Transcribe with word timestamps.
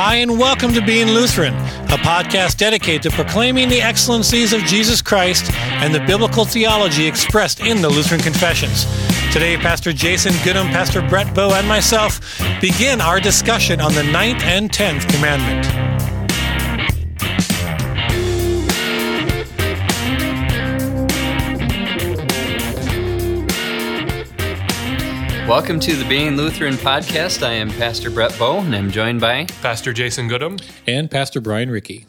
Hi, 0.00 0.14
and 0.18 0.38
welcome 0.38 0.72
to 0.74 0.80
Being 0.80 1.08
Lutheran, 1.08 1.52
a 1.54 1.98
podcast 1.98 2.56
dedicated 2.56 3.02
to 3.02 3.10
proclaiming 3.10 3.68
the 3.68 3.82
excellencies 3.82 4.52
of 4.52 4.60
Jesus 4.60 5.02
Christ 5.02 5.52
and 5.52 5.92
the 5.92 5.98
biblical 5.98 6.44
theology 6.44 7.04
expressed 7.04 7.58
in 7.58 7.82
the 7.82 7.88
Lutheran 7.88 8.20
Confessions. 8.20 8.84
Today, 9.32 9.56
Pastor 9.56 9.92
Jason 9.92 10.34
Goodham, 10.44 10.68
Pastor 10.68 11.02
Brett 11.02 11.34
Bow, 11.34 11.52
and 11.52 11.66
myself 11.66 12.20
begin 12.60 13.00
our 13.00 13.18
discussion 13.18 13.80
on 13.80 13.92
the 13.92 14.04
ninth 14.04 14.40
and 14.44 14.72
tenth 14.72 15.08
commandment. 15.08 15.97
Welcome 25.48 25.80
to 25.80 25.96
the 25.96 26.06
Being 26.06 26.36
Lutheran 26.36 26.74
podcast. 26.74 27.42
I 27.42 27.52
am 27.54 27.70
Pastor 27.70 28.10
Brett 28.10 28.38
Bow, 28.38 28.58
and 28.58 28.76
I'm 28.76 28.90
joined 28.90 29.22
by 29.22 29.46
Pastor 29.62 29.94
Jason 29.94 30.28
Goodham. 30.28 30.58
And 30.86 31.10
Pastor 31.10 31.40
Brian 31.40 31.70
Ricky. 31.70 32.04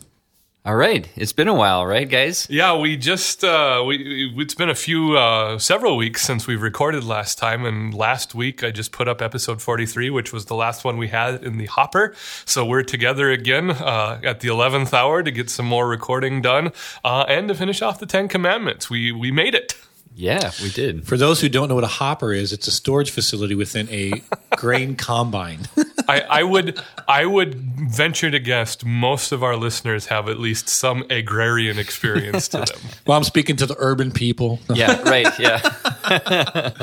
All 0.65 0.75
right, 0.75 1.07
it's 1.15 1.31
been 1.31 1.47
a 1.47 1.53
while, 1.53 1.85
right, 1.85 2.07
guys? 2.07 2.47
Yeah, 2.49 2.77
we 2.77 2.97
just 2.97 3.45
uh, 3.45 3.81
we 3.87 4.33
it's 4.37 4.55
been 4.55 4.69
a 4.69 4.75
few 4.75 5.17
uh, 5.17 5.57
several 5.57 5.95
weeks 5.95 6.21
since 6.21 6.47
we've 6.47 6.61
recorded 6.61 7.05
last 7.05 7.37
time, 7.37 7.63
and 7.63 7.93
last 7.93 8.35
week 8.35 8.61
I 8.61 8.71
just 8.71 8.91
put 8.91 9.07
up 9.07 9.21
episode 9.21 9.61
forty 9.61 9.85
three, 9.85 10.09
which 10.09 10.33
was 10.33 10.47
the 10.47 10.55
last 10.55 10.83
one 10.83 10.97
we 10.97 11.07
had 11.07 11.41
in 11.41 11.57
the 11.57 11.67
hopper. 11.67 12.13
So 12.43 12.65
we're 12.65 12.83
together 12.83 13.31
again 13.31 13.71
uh, 13.71 14.19
at 14.21 14.41
the 14.41 14.49
eleventh 14.49 14.93
hour 14.93 15.23
to 15.23 15.31
get 15.31 15.49
some 15.49 15.65
more 15.65 15.87
recording 15.87 16.41
done 16.41 16.73
uh, 17.05 17.23
and 17.29 17.47
to 17.47 17.55
finish 17.55 17.81
off 17.81 17.99
the 17.99 18.05
Ten 18.05 18.27
Commandments. 18.27 18.89
We 18.89 19.13
we 19.13 19.31
made 19.31 19.55
it. 19.55 19.75
Yeah, 20.15 20.51
we 20.61 20.69
did. 20.69 21.07
For 21.07 21.15
those 21.15 21.39
who 21.39 21.47
don't 21.47 21.69
know 21.69 21.75
what 21.75 21.83
a 21.85 21.87
hopper 21.87 22.33
is, 22.33 22.51
it's 22.51 22.67
a 22.67 22.71
storage 22.71 23.11
facility 23.11 23.55
within 23.55 23.87
a 23.89 24.21
grain 24.57 24.95
combine. 24.95 25.61
I, 26.09 26.21
I 26.21 26.43
would 26.43 26.81
I 27.07 27.25
would 27.25 27.55
venture 27.55 28.29
to 28.29 28.39
guess 28.39 28.83
most 28.83 29.31
of 29.31 29.43
our 29.43 29.55
listeners 29.55 30.07
have 30.07 30.27
at 30.27 30.39
least 30.39 30.67
some 30.67 31.05
agrarian 31.09 31.79
experience 31.79 32.49
to 32.49 32.57
them. 32.57 32.79
well, 33.07 33.17
I'm 33.17 33.23
speaking 33.23 33.55
to 33.57 33.65
the 33.65 33.75
urban 33.77 34.11
people. 34.11 34.59
Yeah, 34.73 35.01
right. 35.03 35.27
Yeah. 35.39 35.61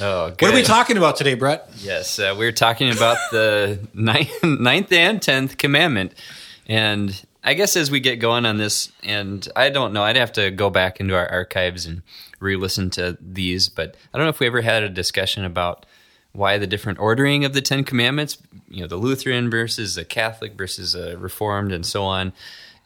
oh, 0.00 0.30
good. 0.30 0.40
What 0.40 0.42
are 0.42 0.54
we 0.54 0.62
talking 0.62 0.96
about 0.96 1.16
today, 1.16 1.34
Brett? 1.34 1.68
Yes, 1.76 2.18
uh, 2.18 2.34
we're 2.38 2.52
talking 2.52 2.90
about 2.92 3.18
the 3.30 3.78
ninth, 3.92 4.42
ninth 4.42 4.92
and 4.92 5.20
tenth 5.20 5.58
commandment, 5.58 6.14
and 6.66 7.20
I 7.46 7.54
guess 7.54 7.76
as 7.76 7.92
we 7.92 8.00
get 8.00 8.16
going 8.16 8.44
on 8.44 8.58
this, 8.58 8.90
and 9.04 9.48
I 9.54 9.70
don't 9.70 9.92
know, 9.92 10.02
I'd 10.02 10.16
have 10.16 10.32
to 10.32 10.50
go 10.50 10.68
back 10.68 10.98
into 10.98 11.14
our 11.14 11.28
archives 11.30 11.86
and 11.86 12.02
re-listen 12.40 12.90
to 12.90 13.16
these, 13.20 13.68
but 13.68 13.96
I 14.12 14.18
don't 14.18 14.26
know 14.26 14.30
if 14.30 14.40
we 14.40 14.48
ever 14.48 14.62
had 14.62 14.82
a 14.82 14.88
discussion 14.88 15.44
about 15.44 15.86
why 16.32 16.58
the 16.58 16.66
different 16.66 16.98
ordering 16.98 17.44
of 17.44 17.52
the 17.52 17.62
Ten 17.62 17.84
Commandments, 17.84 18.36
you 18.68 18.80
know, 18.80 18.88
the 18.88 18.96
Lutheran 18.96 19.48
versus 19.48 19.96
a 19.96 20.04
Catholic 20.04 20.54
versus 20.54 20.96
a 20.96 21.16
Reformed, 21.16 21.70
and 21.70 21.86
so 21.86 22.02
on. 22.02 22.32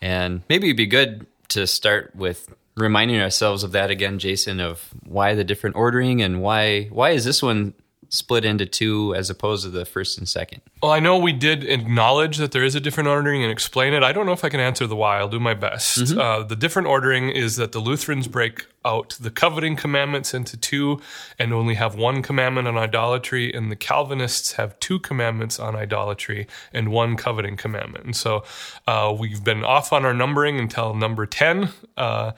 And 0.02 0.42
maybe 0.50 0.68
it'd 0.68 0.76
be 0.76 0.86
good 0.86 1.26
to 1.48 1.66
start 1.66 2.14
with 2.14 2.54
reminding 2.76 3.18
ourselves 3.20 3.64
of 3.64 3.72
that 3.72 3.90
again, 3.90 4.18
Jason, 4.18 4.60
of 4.60 4.90
why 5.04 5.34
the 5.34 5.42
different 5.42 5.76
ordering 5.76 6.22
and 6.22 6.42
why 6.42 6.84
why 6.84 7.10
is 7.10 7.24
this 7.24 7.42
one 7.42 7.74
split 8.10 8.44
into 8.44 8.66
two 8.66 9.14
as 9.14 9.30
opposed 9.30 9.62
to 9.64 9.70
the 9.70 9.84
first 9.84 10.18
and 10.18 10.28
second? 10.28 10.60
Well, 10.82 10.92
I 10.92 10.98
know 10.98 11.16
we 11.16 11.32
did 11.32 11.64
acknowledge 11.64 12.36
that 12.38 12.52
there 12.52 12.64
is 12.64 12.74
a 12.74 12.80
different 12.80 13.08
ordering 13.08 13.42
and 13.42 13.50
explain 13.50 13.94
it. 13.94 14.02
I 14.02 14.12
don't 14.12 14.26
know 14.26 14.32
if 14.32 14.44
I 14.44 14.48
can 14.48 14.60
answer 14.60 14.86
the 14.86 14.96
why. 14.96 15.18
I'll 15.18 15.28
do 15.28 15.40
my 15.40 15.54
best. 15.54 15.98
Mm-hmm. 15.98 16.20
Uh, 16.20 16.42
the 16.42 16.56
different 16.56 16.88
ordering 16.88 17.30
is 17.30 17.56
that 17.56 17.72
the 17.72 17.78
Lutherans 17.78 18.26
break 18.28 18.66
out 18.84 19.16
the 19.20 19.30
coveting 19.30 19.76
commandments 19.76 20.34
into 20.34 20.56
two 20.56 21.00
and 21.38 21.52
only 21.52 21.74
have 21.74 21.94
one 21.94 22.22
commandment 22.22 22.66
on 22.66 22.76
idolatry, 22.76 23.52
and 23.52 23.70
the 23.70 23.76
Calvinists 23.76 24.52
have 24.52 24.78
two 24.80 24.98
commandments 24.98 25.60
on 25.60 25.76
idolatry 25.76 26.46
and 26.72 26.90
one 26.90 27.16
coveting 27.16 27.56
commandment. 27.56 28.04
And 28.04 28.16
so 28.16 28.42
uh, 28.86 29.14
we've 29.16 29.44
been 29.44 29.64
off 29.64 29.92
on 29.92 30.04
our 30.04 30.14
numbering 30.14 30.58
until 30.58 30.94
number 30.94 31.26
10. 31.26 31.68
Uh, 31.96 32.32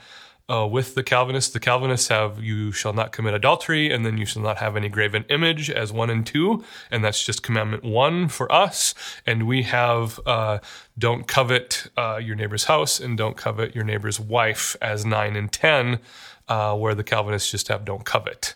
uh, 0.49 0.67
with 0.67 0.95
the 0.95 1.03
Calvinists. 1.03 1.53
The 1.53 1.59
Calvinists 1.59 2.09
have 2.09 2.43
you 2.43 2.71
shall 2.71 2.93
not 2.93 3.11
commit 3.11 3.33
adultery, 3.33 3.91
and 3.91 4.05
then 4.05 4.17
you 4.17 4.25
shall 4.25 4.41
not 4.41 4.57
have 4.57 4.75
any 4.75 4.89
graven 4.89 5.25
image 5.29 5.69
as 5.69 5.91
one 5.91 6.09
and 6.09 6.25
two, 6.25 6.63
and 6.91 7.03
that's 7.03 7.23
just 7.25 7.43
commandment 7.43 7.83
one 7.83 8.27
for 8.27 8.51
us. 8.51 8.93
And 9.25 9.47
we 9.47 9.63
have 9.63 10.19
uh, 10.25 10.59
don't 10.97 11.27
covet 11.27 11.87
uh, 11.97 12.19
your 12.21 12.35
neighbor's 12.35 12.65
house 12.65 12.99
and 12.99 13.17
don't 13.17 13.37
covet 13.37 13.75
your 13.75 13.85
neighbor's 13.85 14.19
wife 14.19 14.75
as 14.81 15.05
nine 15.05 15.35
and 15.35 15.51
ten, 15.51 15.99
uh, 16.47 16.75
where 16.75 16.95
the 16.95 17.03
Calvinists 17.03 17.51
just 17.51 17.67
have 17.69 17.85
don't 17.85 18.05
covet. 18.05 18.55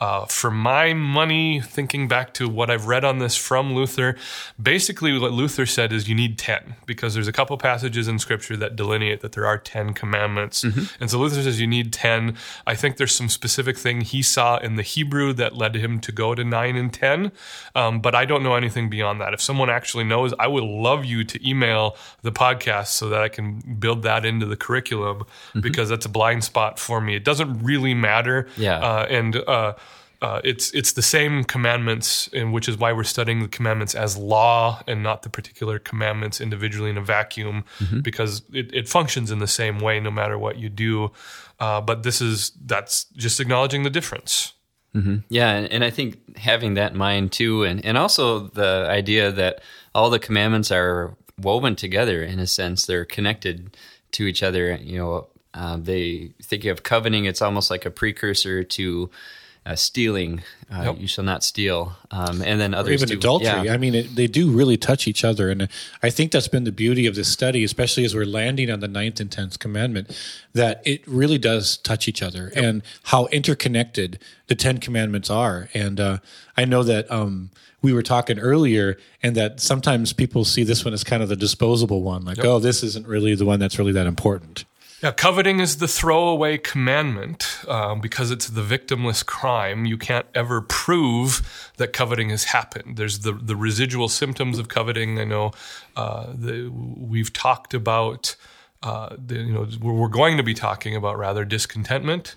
Uh, 0.00 0.26
for 0.26 0.50
my 0.50 0.92
money, 0.92 1.60
thinking 1.60 2.08
back 2.08 2.34
to 2.34 2.48
what 2.48 2.68
I've 2.68 2.86
read 2.86 3.04
on 3.04 3.20
this 3.20 3.36
from 3.36 3.74
Luther, 3.74 4.16
basically 4.60 5.16
what 5.16 5.32
Luther 5.32 5.66
said 5.66 5.92
is 5.92 6.08
you 6.08 6.16
need 6.16 6.36
10 6.36 6.74
because 6.84 7.14
there's 7.14 7.28
a 7.28 7.32
couple 7.32 7.56
passages 7.56 8.08
in 8.08 8.18
scripture 8.18 8.56
that 8.56 8.74
delineate 8.74 9.20
that 9.20 9.32
there 9.32 9.46
are 9.46 9.56
10 9.56 9.94
commandments. 9.94 10.64
Mm-hmm. 10.64 11.00
And 11.00 11.10
so 11.10 11.18
Luther 11.20 11.42
says 11.42 11.60
you 11.60 11.68
need 11.68 11.92
10. 11.92 12.36
I 12.66 12.74
think 12.74 12.96
there's 12.96 13.14
some 13.14 13.28
specific 13.28 13.78
thing 13.78 14.00
he 14.00 14.20
saw 14.20 14.58
in 14.58 14.74
the 14.74 14.82
Hebrew 14.82 15.32
that 15.34 15.56
led 15.56 15.76
him 15.76 16.00
to 16.00 16.12
go 16.12 16.34
to 16.34 16.42
9 16.42 16.76
and 16.76 16.92
10, 16.92 17.32
um, 17.76 18.00
but 18.00 18.16
I 18.16 18.24
don't 18.24 18.42
know 18.42 18.56
anything 18.56 18.90
beyond 18.90 19.20
that. 19.20 19.32
If 19.32 19.40
someone 19.40 19.70
actually 19.70 20.04
knows, 20.04 20.34
I 20.40 20.48
would 20.48 20.64
love 20.64 21.04
you 21.04 21.22
to 21.22 21.48
email 21.48 21.96
the 22.22 22.32
podcast 22.32 22.88
so 22.88 23.08
that 23.10 23.22
I 23.22 23.28
can 23.28 23.76
build 23.78 24.02
that 24.02 24.24
into 24.26 24.44
the 24.44 24.56
curriculum 24.56 25.18
mm-hmm. 25.20 25.60
because 25.60 25.88
that's 25.88 26.04
a 26.04 26.10
blind 26.10 26.42
spot 26.42 26.80
for 26.80 27.00
me. 27.00 27.14
It 27.14 27.24
doesn't 27.24 27.62
really 27.62 27.94
matter. 27.94 28.48
Yeah. 28.56 28.80
Uh, 28.80 29.06
and, 29.08 29.36
uh, 29.36 29.74
uh, 30.22 30.40
it's 30.44 30.70
it's 30.72 30.92
the 30.92 31.02
same 31.02 31.44
commandments, 31.44 32.28
and 32.32 32.52
which 32.52 32.68
is 32.68 32.78
why 32.78 32.92
we're 32.92 33.04
studying 33.04 33.40
the 33.40 33.48
commandments 33.48 33.94
as 33.94 34.16
law 34.16 34.82
and 34.86 35.02
not 35.02 35.22
the 35.22 35.28
particular 35.28 35.78
commandments 35.78 36.40
individually 36.40 36.90
in 36.90 36.96
a 36.96 37.02
vacuum, 37.02 37.64
mm-hmm. 37.78 38.00
because 38.00 38.42
it, 38.52 38.72
it, 38.74 38.88
functions 38.88 39.30
in 39.30 39.38
the 39.38 39.46
same 39.46 39.78
way 39.78 40.00
no 40.00 40.10
matter 40.10 40.38
what 40.38 40.56
you 40.56 40.68
do. 40.68 41.10
Uh, 41.60 41.80
but 41.80 42.02
this 42.02 42.20
is 42.20 42.52
that's 42.64 43.04
just 43.16 43.40
acknowledging 43.40 43.82
the 43.82 43.90
difference. 43.90 44.54
Mm-hmm. 44.94 45.16
Yeah, 45.28 45.50
and, 45.50 45.72
and 45.72 45.84
I 45.84 45.90
think 45.90 46.36
having 46.38 46.74
that 46.74 46.92
in 46.92 46.98
mind 46.98 47.32
too, 47.32 47.64
and 47.64 47.84
and 47.84 47.98
also 47.98 48.48
the 48.48 48.86
idea 48.88 49.32
that 49.32 49.60
all 49.94 50.08
the 50.08 50.18
commandments 50.18 50.70
are 50.70 51.16
woven 51.38 51.76
together 51.76 52.22
in 52.22 52.38
a 52.38 52.46
sense; 52.46 52.86
they're 52.86 53.04
connected 53.04 53.76
to 54.12 54.26
each 54.26 54.42
other. 54.42 54.76
You 54.76 54.98
know, 54.98 55.26
uh, 55.52 55.76
they 55.76 56.32
think 56.42 56.64
of 56.64 56.82
coveting; 56.82 57.24
it's 57.24 57.42
almost 57.42 57.70
like 57.70 57.84
a 57.84 57.90
precursor 57.90 58.62
to 58.62 59.10
uh, 59.66 59.74
stealing, 59.74 60.42
uh, 60.70 60.82
yep. 60.82 61.00
you 61.00 61.06
shall 61.06 61.24
not 61.24 61.42
steal, 61.42 61.94
um, 62.10 62.42
and 62.42 62.60
then 62.60 62.74
others 62.74 63.02
or 63.02 63.06
even 63.06 63.08
do, 63.08 63.14
adultery. 63.14 63.64
Yeah. 63.64 63.72
I 63.72 63.78
mean, 63.78 63.94
it, 63.94 64.14
they 64.14 64.26
do 64.26 64.50
really 64.50 64.76
touch 64.76 65.08
each 65.08 65.24
other, 65.24 65.50
and 65.50 65.68
I 66.02 66.10
think 66.10 66.32
that's 66.32 66.48
been 66.48 66.64
the 66.64 66.72
beauty 66.72 67.06
of 67.06 67.14
this 67.14 67.28
study, 67.28 67.64
especially 67.64 68.04
as 68.04 68.14
we're 68.14 68.26
landing 68.26 68.70
on 68.70 68.80
the 68.80 68.88
ninth 68.88 69.20
and 69.20 69.32
tenth 69.32 69.58
commandment, 69.58 70.18
that 70.52 70.82
it 70.84 71.06
really 71.08 71.38
does 71.38 71.78
touch 71.78 72.08
each 72.08 72.22
other 72.22 72.52
yep. 72.54 72.64
and 72.64 72.82
how 73.04 73.26
interconnected 73.26 74.18
the 74.48 74.54
Ten 74.54 74.78
Commandments 74.78 75.30
are. 75.30 75.68
And 75.72 75.98
uh, 75.98 76.18
I 76.56 76.64
know 76.64 76.82
that. 76.82 77.10
Um, 77.10 77.50
we 77.82 77.92
were 77.92 78.02
talking 78.02 78.38
earlier, 78.38 78.96
and 79.22 79.36
that 79.36 79.60
sometimes 79.60 80.14
people 80.14 80.46
see 80.46 80.64
this 80.64 80.86
one 80.86 80.94
as 80.94 81.04
kind 81.04 81.22
of 81.22 81.28
the 81.28 81.36
disposable 81.36 82.00
one, 82.00 82.24
like, 82.24 82.38
yep. 82.38 82.46
oh, 82.46 82.58
this 82.58 82.82
isn't 82.82 83.06
really 83.06 83.34
the 83.34 83.44
one 83.44 83.60
that's 83.60 83.78
really 83.78 83.92
that 83.92 84.06
important. 84.06 84.64
Yeah, 85.04 85.12
coveting 85.12 85.60
is 85.60 85.76
the 85.76 85.86
throwaway 85.86 86.56
commandment 86.56 87.58
um, 87.68 88.00
because 88.00 88.30
it's 88.30 88.48
the 88.48 88.62
victimless 88.62 89.22
crime. 89.22 89.84
You 89.84 89.98
can't 89.98 90.24
ever 90.34 90.62
prove 90.62 91.72
that 91.76 91.92
coveting 91.92 92.30
has 92.30 92.44
happened. 92.44 92.96
There's 92.96 93.18
the 93.18 93.32
the 93.32 93.54
residual 93.54 94.08
symptoms 94.08 94.58
of 94.58 94.68
coveting. 94.68 95.20
I 95.20 95.24
know 95.24 95.50
uh, 95.94 96.32
the, 96.32 96.70
we've 96.70 97.34
talked 97.34 97.74
about. 97.74 98.34
Uh, 98.82 99.14
the, 99.18 99.34
you 99.34 99.52
know, 99.52 99.68
we're 99.78 100.08
going 100.08 100.38
to 100.38 100.42
be 100.42 100.54
talking 100.54 100.96
about 100.96 101.18
rather 101.18 101.44
discontentment 101.44 102.34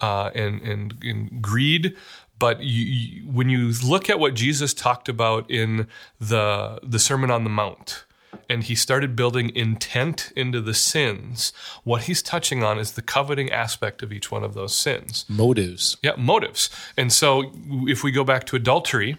uh, 0.00 0.30
and, 0.34 0.60
and, 0.62 0.94
and 1.04 1.40
greed. 1.40 1.96
But 2.40 2.64
you, 2.64 2.84
you, 2.84 3.22
when 3.30 3.48
you 3.48 3.72
look 3.84 4.10
at 4.10 4.18
what 4.18 4.34
Jesus 4.34 4.74
talked 4.74 5.08
about 5.08 5.48
in 5.48 5.86
the 6.18 6.80
the 6.82 6.98
Sermon 6.98 7.30
on 7.30 7.44
the 7.44 7.50
Mount, 7.50 8.04
and 8.48 8.64
he 8.64 8.74
started 8.74 9.14
building 9.14 9.54
intent 9.54 10.32
into 10.36 10.60
the 10.60 10.74
sins, 10.74 11.52
what 11.84 12.02
he's 12.02 12.22
touching 12.22 12.62
on 12.62 12.78
is 12.78 12.92
the 12.92 13.02
coveting 13.02 13.50
aspect 13.50 14.02
of 14.02 14.12
each 14.12 14.30
one 14.30 14.44
of 14.44 14.54
those 14.54 14.76
sins. 14.76 15.24
Motives. 15.28 15.96
Yeah, 16.02 16.12
motives. 16.16 16.70
And 16.96 17.12
so 17.12 17.52
if 17.86 18.02
we 18.02 18.10
go 18.10 18.24
back 18.24 18.44
to 18.46 18.56
adultery, 18.56 19.16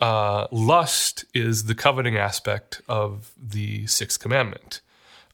uh, 0.00 0.46
lust 0.50 1.24
is 1.34 1.64
the 1.64 1.74
coveting 1.74 2.16
aspect 2.16 2.82
of 2.88 3.32
the 3.36 3.86
sixth 3.86 4.20
commandment. 4.20 4.80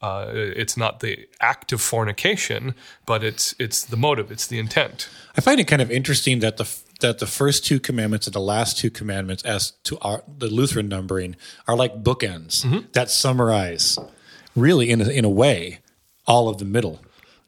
Uh, 0.00 0.26
it's 0.34 0.76
not 0.76 0.98
the 0.98 1.28
act 1.40 1.72
of 1.72 1.80
fornication, 1.80 2.74
but 3.06 3.22
it's 3.22 3.54
it's 3.60 3.84
the 3.84 3.96
motive, 3.96 4.32
it's 4.32 4.48
the 4.48 4.58
intent. 4.58 5.08
I 5.36 5.40
find 5.40 5.60
it 5.60 5.68
kind 5.68 5.80
of 5.80 5.92
interesting 5.92 6.40
that 6.40 6.56
the 6.56 6.64
that 7.02 7.18
the 7.18 7.26
first 7.26 7.64
two 7.64 7.78
commandments 7.78 8.26
and 8.26 8.34
the 8.34 8.40
last 8.40 8.78
two 8.78 8.90
commandments, 8.90 9.44
as 9.44 9.72
to 9.84 9.98
our, 9.98 10.24
the 10.26 10.48
Lutheran 10.48 10.88
numbering, 10.88 11.36
are 11.68 11.76
like 11.76 12.02
bookends 12.02 12.64
mm-hmm. 12.64 12.86
that 12.92 13.10
summarize, 13.10 13.98
really 14.56 14.90
in 14.90 15.00
a, 15.00 15.08
in 15.08 15.24
a 15.24 15.30
way, 15.30 15.80
all 16.26 16.48
of 16.48 16.58
the 16.58 16.64
middle. 16.64 17.00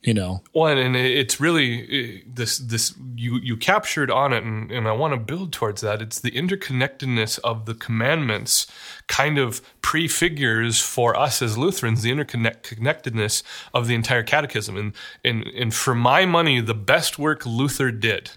you 0.05 0.13
know. 0.13 0.43
Well, 0.53 0.77
and 0.77 0.95
it's 0.95 1.41
really 1.41 2.23
this 2.27 2.59
this 2.59 2.95
you 3.17 3.41
you 3.43 3.57
captured 3.57 4.11
on 4.11 4.33
it, 4.35 4.45
and, 4.45 4.71
and 4.71 4.87
I 4.87 4.93
want 4.93 5.15
to 5.15 5.19
build 5.19 5.53
towards 5.53 5.81
that. 5.81 6.03
It's 6.03 6.21
the 6.21 6.31
interconnectedness 6.31 7.39
of 7.43 7.65
the 7.65 7.75
commandments, 7.75 8.67
kind 9.09 9.39
of 9.39 9.63
prefigures 9.81 10.81
for 10.81 11.17
us 11.17 11.41
as 11.41 11.57
Lutherans 11.57 12.03
the 12.03 12.13
interconnectedness 12.13 13.43
of 13.73 13.89
the 13.89 13.95
entire 13.95 14.23
catechism. 14.23 14.77
And 14.77 14.93
and 15.25 15.47
and 15.47 15.75
for 15.75 15.95
my 15.95 16.27
money, 16.27 16.61
the 16.61 16.75
best 16.75 17.19
work 17.19 17.47
Luther 17.47 17.91
did 17.91 18.33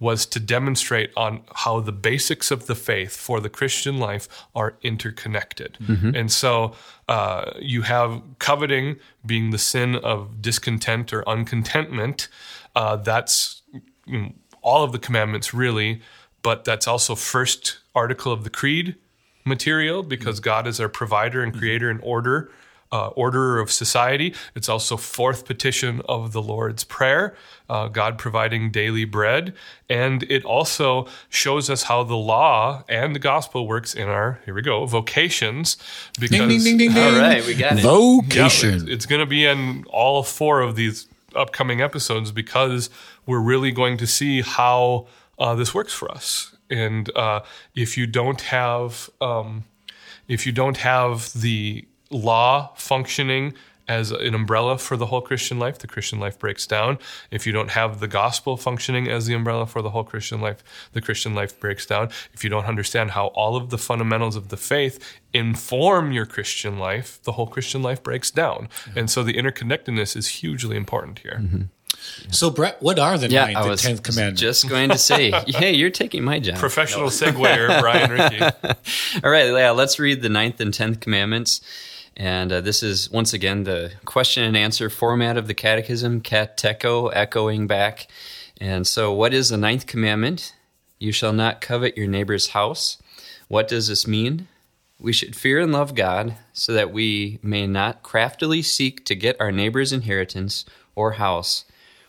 was 0.00 0.26
to 0.26 0.40
demonstrate 0.40 1.10
on 1.16 1.42
how 1.54 1.80
the 1.80 1.92
basics 1.92 2.50
of 2.50 2.66
the 2.66 2.74
faith 2.74 3.16
for 3.16 3.40
the 3.40 3.48
Christian 3.48 3.98
life 3.98 4.28
are 4.54 4.74
interconnected. 4.82 5.78
Mm-hmm. 5.82 6.14
And 6.14 6.32
so 6.32 6.74
uh, 7.08 7.52
you 7.60 7.82
have 7.82 8.22
coveting 8.38 8.96
being 9.24 9.50
the 9.50 9.58
sin 9.58 9.96
of 9.96 10.42
discontent 10.42 11.12
or 11.12 11.26
uncontentment. 11.28 12.28
Uh, 12.74 12.96
that's 12.96 13.62
you 14.06 14.20
know, 14.20 14.32
all 14.62 14.82
of 14.82 14.92
the 14.92 14.98
commandments, 14.98 15.54
really, 15.54 16.00
but 16.42 16.64
that's 16.64 16.88
also 16.88 17.14
first 17.14 17.78
article 17.94 18.32
of 18.32 18.44
the 18.44 18.50
creed 18.50 18.96
material 19.44 20.02
because 20.02 20.36
mm-hmm. 20.36 20.44
God 20.44 20.66
is 20.66 20.80
our 20.80 20.88
provider 20.88 21.42
and 21.42 21.56
creator 21.56 21.90
and 21.90 22.00
order 22.02 22.50
uh, 22.92 23.08
order 23.08 23.58
of 23.58 23.70
society. 23.70 24.34
It's 24.54 24.68
also 24.68 24.96
fourth 24.96 25.46
petition 25.46 26.00
of 26.08 26.32
the 26.32 26.42
Lord's 26.42 26.84
Prayer, 26.84 27.34
uh, 27.68 27.88
God 27.88 28.18
providing 28.18 28.70
daily 28.70 29.04
bread. 29.04 29.54
And 29.88 30.22
it 30.24 30.44
also 30.44 31.06
shows 31.28 31.68
us 31.68 31.84
how 31.84 32.04
the 32.04 32.16
law 32.16 32.84
and 32.88 33.14
the 33.14 33.18
gospel 33.18 33.66
works 33.66 33.94
in 33.94 34.08
our, 34.08 34.40
here 34.44 34.54
we 34.54 34.62
go, 34.62 34.86
vocations. 34.86 35.76
Because, 36.20 36.38
ding, 36.38 36.48
ding, 36.48 36.78
ding, 36.78 36.96
All 36.96 37.18
right, 37.18 37.44
we 37.44 37.54
got 37.54 37.78
it. 37.78 37.82
Vocation. 37.82 38.86
Yeah, 38.86 38.94
it's 38.94 39.06
going 39.06 39.20
to 39.20 39.26
be 39.26 39.44
in 39.44 39.84
all 39.88 40.22
four 40.22 40.60
of 40.60 40.76
these 40.76 41.06
upcoming 41.34 41.80
episodes 41.80 42.30
because 42.30 42.90
we're 43.26 43.40
really 43.40 43.72
going 43.72 43.96
to 43.98 44.06
see 44.06 44.42
how 44.42 45.06
uh, 45.38 45.54
this 45.54 45.74
works 45.74 45.92
for 45.92 46.10
us. 46.10 46.54
And 46.70 47.14
uh, 47.16 47.40
if 47.74 47.96
you 47.96 48.06
don't 48.06 48.40
have, 48.42 49.10
um, 49.20 49.64
if 50.28 50.46
you 50.46 50.52
don't 50.52 50.78
have 50.78 51.32
the 51.32 51.86
law 52.14 52.72
functioning 52.76 53.54
as 53.86 54.10
an 54.10 54.34
umbrella 54.34 54.78
for 54.78 54.96
the 54.96 55.06
whole 55.06 55.20
Christian 55.20 55.58
life, 55.58 55.78
the 55.78 55.86
Christian 55.86 56.18
life 56.18 56.38
breaks 56.38 56.66
down. 56.66 56.98
If 57.30 57.46
you 57.46 57.52
don't 57.52 57.70
have 57.70 58.00
the 58.00 58.08
gospel 58.08 58.56
functioning 58.56 59.08
as 59.08 59.26
the 59.26 59.34
umbrella 59.34 59.66
for 59.66 59.82
the 59.82 59.90
whole 59.90 60.04
Christian 60.04 60.40
life, 60.40 60.64
the 60.92 61.00
Christian 61.00 61.34
life 61.34 61.58
breaks 61.60 61.84
down. 61.84 62.08
If 62.32 62.42
you 62.44 62.50
don't 62.50 62.64
understand 62.64 63.10
how 63.10 63.26
all 63.28 63.56
of 63.56 63.70
the 63.70 63.78
fundamentals 63.78 64.36
of 64.36 64.48
the 64.48 64.56
faith 64.56 65.20
inform 65.32 66.12
your 66.12 66.26
Christian 66.26 66.78
life, 66.78 67.20
the 67.24 67.32
whole 67.32 67.46
Christian 67.46 67.82
life 67.82 68.02
breaks 68.02 68.30
down. 68.30 68.68
Yeah. 68.86 69.00
And 69.00 69.10
so 69.10 69.22
the 69.22 69.34
interconnectedness 69.34 70.16
is 70.16 70.28
hugely 70.28 70.76
important 70.76 71.18
here. 71.18 71.40
Mm-hmm. 71.42 71.62
So, 72.30 72.50
Brett, 72.50 72.82
what 72.82 72.98
are 72.98 73.16
the 73.16 73.30
yeah, 73.30 73.46
ninth 73.46 73.56
I 73.56 73.68
was 73.68 73.84
and 73.84 73.96
tenth 73.96 74.02
commandments? 74.02 74.40
Just 74.40 74.68
going 74.68 74.90
to 74.90 74.98
say, 74.98 75.30
hey, 75.46 75.72
you're 75.72 75.90
taking 75.90 76.24
my 76.24 76.38
job. 76.38 76.56
Professional 76.56 77.04
no. 77.04 77.10
seguer, 77.10 77.66
Brian 77.80 78.10
Ricky. 78.10 78.40
All 79.24 79.30
right, 79.30 79.46
yeah, 79.46 79.70
let's 79.70 79.98
read 79.98 80.20
the 80.20 80.28
ninth 80.28 80.60
and 80.60 80.74
tenth 80.74 81.00
commandments. 81.00 81.60
And 82.16 82.52
uh, 82.52 82.60
this 82.60 82.82
is 82.82 83.10
once 83.10 83.32
again 83.32 83.64
the 83.64 83.92
question 84.04 84.44
and 84.44 84.56
answer 84.56 84.88
format 84.88 85.36
of 85.36 85.48
the 85.48 85.54
Catechism, 85.54 86.20
catecho, 86.20 87.10
echoing 87.12 87.66
back. 87.66 88.06
And 88.60 88.86
so, 88.86 89.12
what 89.12 89.34
is 89.34 89.48
the 89.48 89.56
ninth 89.56 89.86
commandment? 89.86 90.54
You 90.98 91.10
shall 91.10 91.32
not 91.32 91.60
covet 91.60 91.96
your 91.96 92.06
neighbor's 92.06 92.48
house. 92.48 92.98
What 93.48 93.66
does 93.66 93.88
this 93.88 94.06
mean? 94.06 94.48
We 95.00 95.12
should 95.12 95.34
fear 95.34 95.60
and 95.60 95.72
love 95.72 95.94
God 95.94 96.36
so 96.52 96.72
that 96.72 96.92
we 96.92 97.40
may 97.42 97.66
not 97.66 98.02
craftily 98.04 98.62
seek 98.62 99.04
to 99.06 99.16
get 99.16 99.40
our 99.40 99.50
neighbor's 99.50 99.92
inheritance 99.92 100.64
or 100.94 101.12
house, 101.12 101.64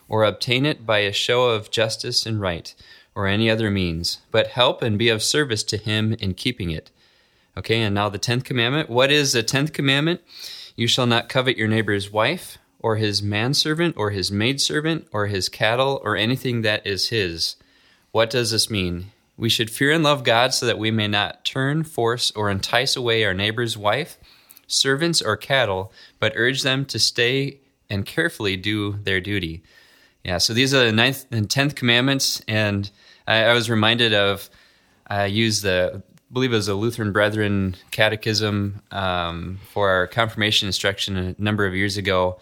or 0.08 0.24
obtain 0.24 0.64
it 0.64 0.86
by 0.86 0.98
a 0.98 1.12
show 1.12 1.50
of 1.50 1.72
justice 1.72 2.24
and 2.24 2.40
right, 2.40 2.74
or 3.14 3.26
any 3.26 3.50
other 3.50 3.70
means, 3.70 4.18
but 4.30 4.48
help 4.48 4.82
and 4.82 4.98
be 4.98 5.08
of 5.08 5.22
service 5.22 5.64
to 5.64 5.76
him 5.76 6.14
in 6.14 6.34
keeping 6.34 6.70
it. 6.70 6.90
Okay, 7.58 7.80
and 7.80 7.94
now 7.94 8.08
the 8.08 8.18
10th 8.18 8.44
commandment. 8.44 8.90
What 8.90 9.10
is 9.10 9.32
the 9.32 9.42
10th 9.42 9.72
commandment? 9.72 10.20
You 10.76 10.86
shall 10.86 11.06
not 11.06 11.30
covet 11.30 11.56
your 11.56 11.68
neighbor's 11.68 12.12
wife, 12.12 12.58
or 12.80 12.96
his 12.96 13.22
manservant, 13.22 13.96
or 13.96 14.10
his 14.10 14.30
maidservant, 14.30 15.08
or 15.10 15.26
his 15.26 15.48
cattle, 15.48 16.00
or 16.04 16.16
anything 16.16 16.62
that 16.62 16.86
is 16.86 17.08
his. 17.08 17.56
What 18.12 18.28
does 18.28 18.50
this 18.50 18.70
mean? 18.70 19.06
We 19.38 19.48
should 19.48 19.70
fear 19.70 19.90
and 19.92 20.04
love 20.04 20.22
God 20.22 20.52
so 20.52 20.66
that 20.66 20.78
we 20.78 20.90
may 20.90 21.08
not 21.08 21.44
turn, 21.44 21.84
force, 21.84 22.30
or 22.32 22.50
entice 22.50 22.94
away 22.94 23.24
our 23.24 23.34
neighbor's 23.34 23.76
wife, 23.76 24.18
servants, 24.66 25.22
or 25.22 25.36
cattle, 25.36 25.92
but 26.18 26.32
urge 26.36 26.62
them 26.62 26.84
to 26.86 26.98
stay 26.98 27.60
and 27.88 28.04
carefully 28.04 28.56
do 28.56 28.98
their 29.02 29.20
duty. 29.20 29.62
Yeah, 30.24 30.38
so 30.38 30.52
these 30.52 30.74
are 30.74 30.84
the 30.84 30.92
ninth 30.92 31.26
and 31.30 31.48
tenth 31.48 31.74
commandments, 31.74 32.42
and 32.48 32.90
I, 33.26 33.44
I 33.44 33.52
was 33.54 33.70
reminded 33.70 34.12
of 34.12 34.50
I 35.06 35.26
use 35.26 35.62
the 35.62 36.02
believe 36.32 36.52
it 36.52 36.56
was 36.56 36.68
a 36.68 36.74
Lutheran 36.74 37.12
Brethren 37.12 37.76
catechism 37.90 38.82
um, 38.90 39.60
for 39.72 39.90
our 39.90 40.06
confirmation 40.06 40.66
instruction 40.66 41.16
a 41.16 41.34
number 41.38 41.66
of 41.66 41.74
years 41.74 41.96
ago. 41.96 42.38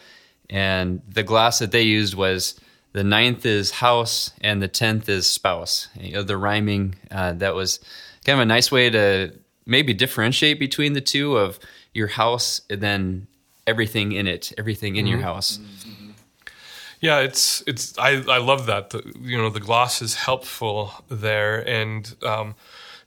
And 0.51 1.03
the 1.09 1.23
gloss 1.23 1.59
that 1.59 1.73
they 1.73 1.83
used 1.83 2.15
was 2.15 2.59
the 2.93 3.05
ninth 3.05 3.45
is 3.45 3.71
house 3.71 4.31
and 4.41 4.63
the 4.63 4.69
tenth 4.69 5.09
is 5.09 5.27
spouse. 5.27 5.89
You 5.99 6.13
know, 6.13 6.23
the 6.23 6.37
rhyming, 6.37 6.95
uh, 7.11 7.33
that 7.35 7.55
was 7.55 7.81
kind 8.25 8.39
of 8.39 8.43
a 8.43 8.47
nice 8.47 8.71
way 8.71 8.89
to 8.91 9.33
maybe 9.67 9.95
differentiate 9.95 10.59
between 10.59 10.93
the 10.93 11.01
two 11.01 11.37
of 11.37 11.59
your 11.93 12.09
house 12.09 12.61
and 12.71 12.81
then 12.81 13.27
everything 13.67 14.13
in 14.13 14.27
it, 14.27 14.53
everything 14.59 14.97
in 14.97 15.05
mm-hmm. 15.05 15.15
your 15.15 15.23
house. 15.23 15.59
Yeah, 17.01 17.21
it's 17.21 17.63
it's 17.67 17.99
I 17.99 18.23
I 18.29 18.39
love 18.39 18.65
that. 18.67 18.91
The, 18.91 19.03
you 19.21 19.37
know, 19.37 19.51
the 19.51 19.61
gloss 19.61 20.01
is 20.01 20.15
helpful 20.15 20.91
there, 21.11 21.67
and 21.69 22.15
um, 22.23 22.55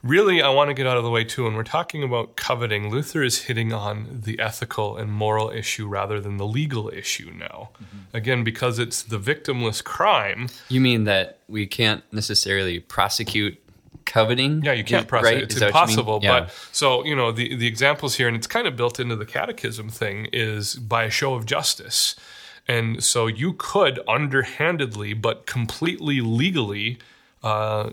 really, 0.08 0.42
I 0.42 0.50
want 0.50 0.70
to 0.70 0.74
get 0.74 0.88
out 0.88 0.98
of 0.98 1.04
the 1.04 1.10
way 1.10 1.24
too. 1.24 1.44
When 1.44 1.56
we're 1.56 1.64
talking 1.64 2.04
about 2.04 2.36
coveting, 2.36 2.90
Luther 2.90 3.24
is 3.24 3.44
hitting 3.44 3.74
on 3.74 4.22
the 4.24 4.40
ethical 4.40 4.98
and 4.98 5.12
moral 5.12 5.50
issue 5.50 5.88
rather 5.88 6.20
than 6.20 6.38
the 6.38 6.48
legal 6.48 6.90
issue 6.90 7.32
now. 7.32 7.70
Mm-hmm. 7.76 8.18
Again, 8.18 8.44
because 8.44 8.80
it's 8.80 9.04
the 9.04 9.20
victimless 9.20 9.84
crime. 9.84 10.48
You 10.70 10.82
mean 10.82 11.04
that 11.04 11.40
we 11.48 11.68
can't 11.68 12.04
necessarily 12.12 12.80
prosecute 12.80 13.62
coveting? 14.06 14.64
Yeah, 14.64 14.74
you 14.74 14.84
can't 14.84 15.08
prosecute. 15.08 15.42
Right? 15.42 15.52
It's 15.52 15.62
impossible. 15.62 16.20
Yeah. 16.24 16.42
But 16.42 16.54
so, 16.72 17.06
you 17.06 17.16
know, 17.16 17.32
the, 17.32 17.56
the 17.56 17.68
examples 17.68 18.16
here, 18.16 18.28
and 18.28 18.36
it's 18.38 18.48
kind 18.48 18.68
of 18.68 18.76
built 18.76 19.00
into 19.00 19.16
the 19.16 19.26
catechism 19.26 19.90
thing, 19.90 20.28
is 20.32 20.76
by 20.76 21.04
a 21.04 21.10
show 21.12 21.36
of 21.36 21.46
justice. 21.46 22.16
And 22.68 23.04
so 23.04 23.28
you 23.28 23.54
could 23.54 24.00
underhandedly, 24.08 25.14
but 25.14 25.46
completely 25.46 26.20
legally, 26.22 26.98
uh, 27.44 27.90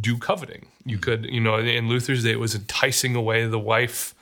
do 0.00 0.18
coveting. 0.18 0.66
You 0.84 0.96
mm-hmm. 0.96 1.02
could, 1.02 1.26
you 1.26 1.40
know, 1.40 1.58
in 1.58 1.88
Luther's 1.88 2.24
day, 2.24 2.32
it 2.32 2.40
was 2.40 2.54
enticing 2.54 3.14
away 3.14 3.46
the 3.46 3.58
wife 3.58 4.14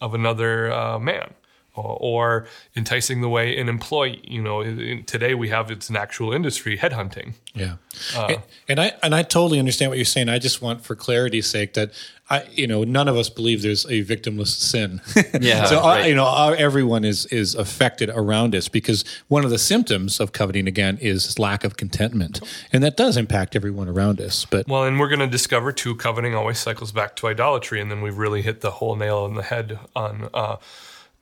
of 0.00 0.14
another 0.14 0.72
uh, 0.72 0.98
man 0.98 1.34
or 1.82 2.46
enticing 2.74 3.20
the 3.20 3.28
way 3.28 3.56
an 3.56 3.68
employee. 3.68 4.22
You 4.26 4.42
know, 4.42 4.62
today 5.02 5.34
we 5.34 5.48
have 5.48 5.70
it's 5.70 5.88
an 5.88 5.96
actual 5.96 6.32
industry, 6.32 6.78
headhunting. 6.78 7.34
Yeah, 7.54 7.76
uh, 8.14 8.26
and, 8.28 8.42
and, 8.68 8.80
I 8.80 8.92
and 9.02 9.14
I 9.14 9.22
totally 9.22 9.58
understand 9.58 9.90
what 9.90 9.98
you're 9.98 10.04
saying. 10.04 10.28
I 10.28 10.38
just 10.38 10.60
want, 10.60 10.82
for 10.82 10.94
clarity's 10.94 11.48
sake, 11.48 11.74
that 11.74 11.92
I, 12.28 12.44
you 12.52 12.66
know, 12.66 12.82
none 12.82 13.06
of 13.06 13.16
us 13.16 13.28
believe 13.30 13.62
there's 13.62 13.84
a 13.86 14.04
victimless 14.04 14.48
sin. 14.48 15.00
Yeah. 15.40 15.66
so 15.66 15.80
uh, 15.80 15.86
right. 15.86 16.08
you 16.08 16.14
know, 16.14 16.24
our, 16.24 16.54
everyone 16.54 17.04
is 17.04 17.26
is 17.26 17.54
affected 17.54 18.10
around 18.10 18.54
us 18.54 18.68
because 18.68 19.04
one 19.28 19.44
of 19.44 19.50
the 19.50 19.58
symptoms 19.58 20.18
of 20.18 20.32
coveting 20.32 20.66
again 20.66 20.98
is 21.00 21.38
lack 21.38 21.62
of 21.62 21.76
contentment, 21.76 22.40
and 22.72 22.82
that 22.82 22.96
does 22.96 23.16
impact 23.16 23.54
everyone 23.54 23.88
around 23.88 24.20
us. 24.20 24.44
But 24.44 24.66
well, 24.66 24.84
and 24.84 24.98
we're 24.98 25.08
going 25.08 25.20
to 25.20 25.26
discover 25.26 25.72
too, 25.72 25.94
coveting 25.94 26.34
always 26.34 26.58
cycles 26.58 26.90
back 26.90 27.16
to 27.16 27.28
idolatry, 27.28 27.80
and 27.80 27.90
then 27.90 28.00
we've 28.00 28.16
really 28.16 28.42
hit 28.42 28.60
the 28.60 28.72
whole 28.72 28.96
nail 28.96 29.18
on 29.18 29.34
the 29.34 29.42
head 29.42 29.78
on. 29.94 30.28
Uh, 30.32 30.56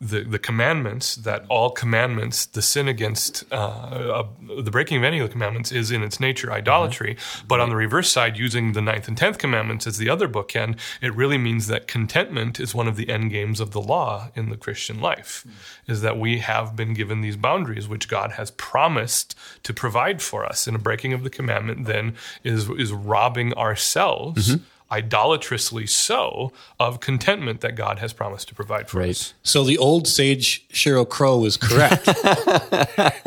the, 0.01 0.23
the 0.23 0.39
commandments 0.39 1.15
that 1.17 1.45
all 1.49 1.71
commandments 1.71 2.47
the 2.47 2.61
sin 2.61 2.89
against 2.89 3.45
uh, 3.53 3.57
uh, 3.57 4.27
the 4.61 4.71
breaking 4.71 4.99
of 4.99 5.05
any 5.05 5.19
of 5.21 5.29
the 5.29 5.33
commandments 5.33 5.73
is 5.73 5.91
in 5.91 6.03
its 6.03 6.19
nature 6.19 6.53
idolatry 6.53 7.15
mm-hmm. 7.15 7.47
but 7.47 7.61
on 7.61 7.71
the 7.71 7.77
reverse 7.77 8.11
side 8.11 8.37
using 8.37 8.73
the 8.73 8.83
ninth 8.83 9.09
and 9.09 9.17
tenth 9.17 9.39
commandments 9.39 9.87
as 9.87 9.99
the 9.99 10.11
other 10.11 10.29
bookend 10.29 10.79
it 11.01 11.15
really 11.15 11.39
means 11.39 11.69
that 11.69 11.87
contentment 11.87 12.59
is 12.59 12.75
one 12.75 12.89
of 12.89 12.97
the 12.97 13.09
end 13.09 13.31
games 13.31 13.61
of 13.61 13.71
the 13.71 13.81
law 13.81 14.29
in 14.35 14.51
the 14.51 14.57
christian 14.57 15.01
life 15.01 15.45
mm-hmm. 15.47 15.93
is 15.93 16.01
that 16.01 16.19
we 16.19 16.39
have 16.39 16.75
been 16.75 16.93
given 16.93 17.21
these 17.21 17.37
boundaries 17.37 17.89
which 17.89 18.09
god 18.09 18.33
has 18.33 18.51
promised 18.53 19.39
to 19.63 19.73
provide 19.73 20.21
for 20.21 20.45
us 20.45 20.67
and 20.67 20.77
a 20.77 20.81
breaking 20.81 21.13
of 21.13 21.23
the 21.23 21.31
commandment 21.31 21.87
then 21.87 22.15
is 22.43 22.69
is 22.71 22.93
robbing 22.93 23.55
ourselves 23.55 24.49
mm-hmm 24.51 24.65
idolatrously 24.95 25.87
so 25.87 26.53
of 26.79 27.01
contentment 27.01 27.61
that 27.63 27.75
God 27.75 27.99
has 27.99 28.13
promised 28.13 28.47
to 28.49 28.55
provide 28.55 28.89
for 28.89 29.01
right. 29.01 29.11
us. 29.11 29.35
So 29.43 29.65
the 29.65 29.77
old 29.77 30.07
sage 30.07 30.67
Sheryl 30.69 31.09
Crow 31.09 31.39
was 31.39 31.57
correct 31.57 32.07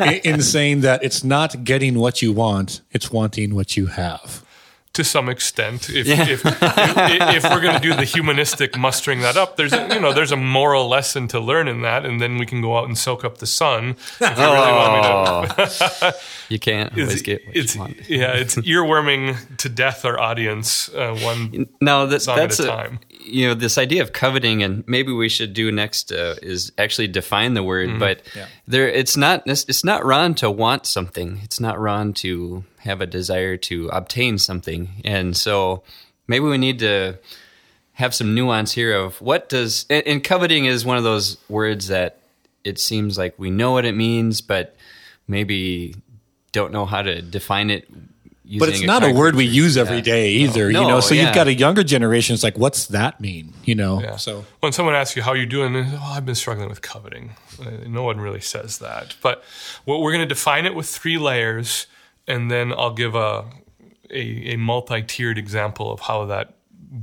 in, 0.00 0.34
in 0.34 0.42
saying 0.42 0.80
that 0.80 1.04
it's 1.04 1.22
not 1.22 1.64
getting 1.64 1.98
what 1.98 2.22
you 2.22 2.32
want, 2.32 2.80
it's 2.90 3.10
wanting 3.12 3.54
what 3.54 3.76
you 3.76 3.86
have. 3.86 4.44
To 4.98 5.04
some 5.04 5.28
extent. 5.28 5.88
If 5.90 6.06
if, 6.08 6.44
if, 6.44 6.44
if 6.44 7.44
we're 7.44 7.60
going 7.60 7.74
to 7.80 7.80
do 7.80 7.94
the 7.94 8.04
humanistic 8.04 8.76
mustering 8.76 9.20
that 9.22 9.36
up, 9.36 9.56
there's 9.56 9.72
a, 9.72 9.88
you 9.94 10.00
know 10.00 10.12
there's 10.12 10.32
a 10.32 10.36
moral 10.36 10.88
lesson 10.88 11.28
to 11.28 11.38
learn 11.40 11.68
in 11.68 11.82
that, 11.82 12.04
and 12.04 12.20
then 12.20 12.36
we 12.38 12.46
can 12.46 12.60
go 12.60 12.76
out 12.76 12.86
and 12.88 12.98
soak 12.98 13.24
up 13.24 13.38
the 13.38 13.46
sun. 13.46 13.90
If 14.20 14.20
you 14.20 14.44
really 14.44 14.72
want 14.72 15.58
me 15.58 15.64
to. 15.64 16.14
You 16.48 16.58
can't 16.58 16.92
always 16.92 17.12
It's, 17.12 17.22
get 17.22 17.46
what 17.46 17.56
it's 17.56 17.74
you 17.74 17.80
want. 17.80 18.08
yeah, 18.08 18.32
it's 18.32 18.54
earworming 18.56 19.56
to 19.58 19.68
death 19.68 20.04
our 20.06 20.18
audience 20.18 20.88
uh, 20.94 21.14
one 21.22 21.68
No, 21.82 22.06
that, 22.06 22.20
song 22.22 22.36
that's 22.36 22.58
at 22.60 22.66
a 22.66 22.72
a, 22.72 22.76
time. 22.76 22.98
You 23.28 23.46
know 23.46 23.54
this 23.54 23.78
idea 23.78 24.02
of 24.02 24.12
coveting, 24.12 24.62
and 24.62 24.84
maybe 24.86 25.12
we 25.12 25.28
should 25.28 25.52
do 25.52 25.70
next 25.70 26.12
uh, 26.12 26.36
is 26.42 26.72
actually 26.78 27.08
define 27.08 27.54
the 27.54 27.62
word. 27.62 27.88
Mm-hmm. 27.88 27.98
But 27.98 28.22
there, 28.66 28.88
it's 28.88 29.16
not 29.16 29.42
it's 29.46 29.64
it's 29.64 29.84
not 29.84 30.04
wrong 30.04 30.34
to 30.36 30.50
want 30.50 30.86
something. 30.86 31.40
It's 31.42 31.60
not 31.60 31.78
wrong 31.78 32.12
to 32.14 32.64
have 32.78 33.00
a 33.00 33.06
desire 33.06 33.56
to 33.56 33.88
obtain 33.88 34.38
something, 34.38 34.88
and 35.04 35.36
so 35.36 35.82
maybe 36.26 36.44
we 36.44 36.58
need 36.58 36.78
to 36.80 37.18
have 37.94 38.14
some 38.14 38.34
nuance 38.34 38.72
here 38.72 38.94
of 38.94 39.20
what 39.20 39.48
does 39.48 39.84
and, 39.90 40.06
and 40.06 40.24
coveting 40.24 40.66
is 40.66 40.84
one 40.84 40.96
of 40.96 41.04
those 41.04 41.36
words 41.48 41.88
that 41.88 42.20
it 42.64 42.78
seems 42.78 43.18
like 43.18 43.34
we 43.38 43.50
know 43.50 43.72
what 43.72 43.84
it 43.84 43.94
means, 43.94 44.40
but 44.40 44.76
maybe 45.26 45.94
don't 46.52 46.72
know 46.72 46.86
how 46.86 47.02
to 47.02 47.22
define 47.22 47.70
it. 47.70 47.88
But 48.58 48.68
it's 48.70 48.78
using 48.78 48.86
not 48.86 49.04
a 49.04 49.12
word 49.12 49.34
we 49.34 49.44
use 49.44 49.76
every 49.76 49.96
Yeah. 49.96 50.02
day 50.02 50.30
either, 50.30 50.72
No, 50.72 50.82
you 50.82 50.88
know. 50.88 51.00
So 51.00 51.14
yeah. 51.14 51.26
you've 51.26 51.34
got 51.34 51.48
a 51.48 51.54
younger 51.54 51.82
generation. 51.84 52.32
It's 52.34 52.42
like, 52.42 52.56
what's 52.56 52.86
that 52.86 53.20
mean? 53.20 53.52
You 53.64 53.74
know. 53.74 54.00
Yeah. 54.00 54.16
So 54.16 54.46
when 54.60 54.72
someone 54.72 54.94
asks 54.94 55.16
you 55.16 55.22
how 55.22 55.34
you're 55.34 55.44
doing, 55.46 55.76
oh, 55.76 56.12
I've 56.14 56.24
been 56.24 56.34
struggling 56.34 56.68
with 56.70 56.80
coveting. 56.80 57.34
Uh, 57.60 57.70
no 57.86 58.02
one 58.04 58.20
really 58.20 58.40
says 58.40 58.78
that. 58.78 59.16
But 59.20 59.42
what 59.84 60.00
we're 60.00 60.12
going 60.12 60.26
to 60.26 60.34
define 60.34 60.64
it 60.64 60.74
with 60.74 60.86
three 60.88 61.18
layers, 61.18 61.86
and 62.26 62.50
then 62.50 62.72
I'll 62.72 62.94
give 62.94 63.14
a 63.14 63.44
a, 64.10 64.52
a 64.54 64.56
multi-tiered 64.56 65.36
example 65.36 65.92
of 65.92 66.00
how 66.00 66.24
that 66.24 66.54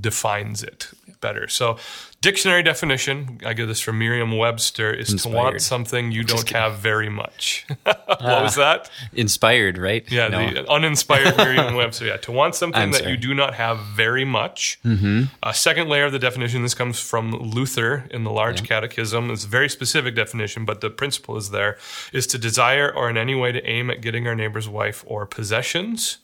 defines 0.01 0.63
it 0.63 0.87
better. 1.21 1.47
So, 1.47 1.77
dictionary 2.21 2.63
definition, 2.63 3.39
I 3.45 3.53
get 3.53 3.65
this 3.67 3.79
from 3.79 3.99
Merriam-Webster, 3.99 4.93
is 4.93 5.21
to 5.23 5.29
want 5.29 5.61
something 5.61 6.11
you 6.11 6.23
don't 6.23 6.49
have 6.51 6.77
very 6.77 7.09
much. 7.09 7.65
what 7.83 8.21
was 8.21 8.55
that? 8.55 8.89
inspired, 9.13 9.77
right? 9.77 10.03
Yeah, 10.11 10.27
No. 10.27 10.51
the 10.51 10.69
uninspired 10.69 11.37
Merriam-Webster. 11.37 12.05
Yeah, 12.05 12.17
to 12.17 12.31
want 12.31 12.55
something 12.55 12.81
I'm 12.81 12.91
that 12.91 12.99
sorry. 13.01 13.11
you 13.11 13.17
do 13.17 13.33
not 13.33 13.53
have 13.55 13.79
very 13.79 14.25
much. 14.25 14.79
Mm-hmm. 14.85 15.23
Uh, 15.41 15.51
second 15.51 15.87
layer 15.89 16.05
of 16.05 16.11
the 16.11 16.19
definition. 16.19 16.61
This 16.61 16.73
comes 16.73 16.99
from 16.99 17.31
Luther 17.31 18.05
in 18.11 18.23
the 18.23 18.31
Large 18.31 18.63
Catechism. 18.63 19.29
It's 19.31 19.45
a 19.45 19.47
very 19.47 19.69
specific 19.69 20.15
definition, 20.15 20.65
but 20.65 20.81
the 20.81 20.89
principle 20.89 21.37
is 21.37 21.51
there: 21.51 21.77
is 22.13 22.27
to 22.27 22.37
desire 22.37 22.91
or 22.93 23.09
in 23.09 23.17
any 23.17 23.35
way 23.35 23.51
to 23.51 23.63
aim 23.69 23.89
at 23.89 24.01
getting 24.01 24.27
our 24.27 24.35
neighbor's 24.35 24.67
wife 24.69 25.03
or 25.07 25.25
possessions. 25.25 26.17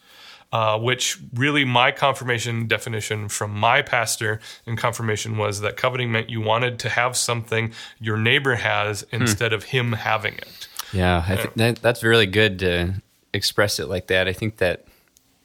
Uh, 0.53 0.77
which 0.77 1.17
really 1.34 1.63
my 1.63 1.91
confirmation 1.91 2.67
definition 2.67 3.29
from 3.29 3.51
my 3.51 3.81
pastor 3.81 4.38
in 4.65 4.75
confirmation 4.75 5.38
was 5.38 5.62
that 5.62 5.77
coveting 5.77 6.12
meant 6.12 6.29
you 6.29 6.41
wanted 6.41 6.77
to 6.77 6.89
have 6.89 7.15
something 7.15 7.72
your 8.01 8.17
neighbor 8.17 8.55
has 8.55 9.05
Hmm. 9.12 9.22
instead 9.22 9.53
of 9.53 9.63
him 9.63 9.93
having 9.93 10.34
it. 10.34 10.67
Yeah, 10.91 11.24
I 11.25 11.38
think 11.38 11.53
that 11.53 11.81
that's 11.81 12.03
really 12.03 12.25
good 12.25 12.60
to 12.60 12.96
express 13.34 13.79
it 13.79 13.88
like 13.88 14.08
that. 14.08 14.27
I 14.27 14.34
think 14.34 14.58
that 14.58 14.84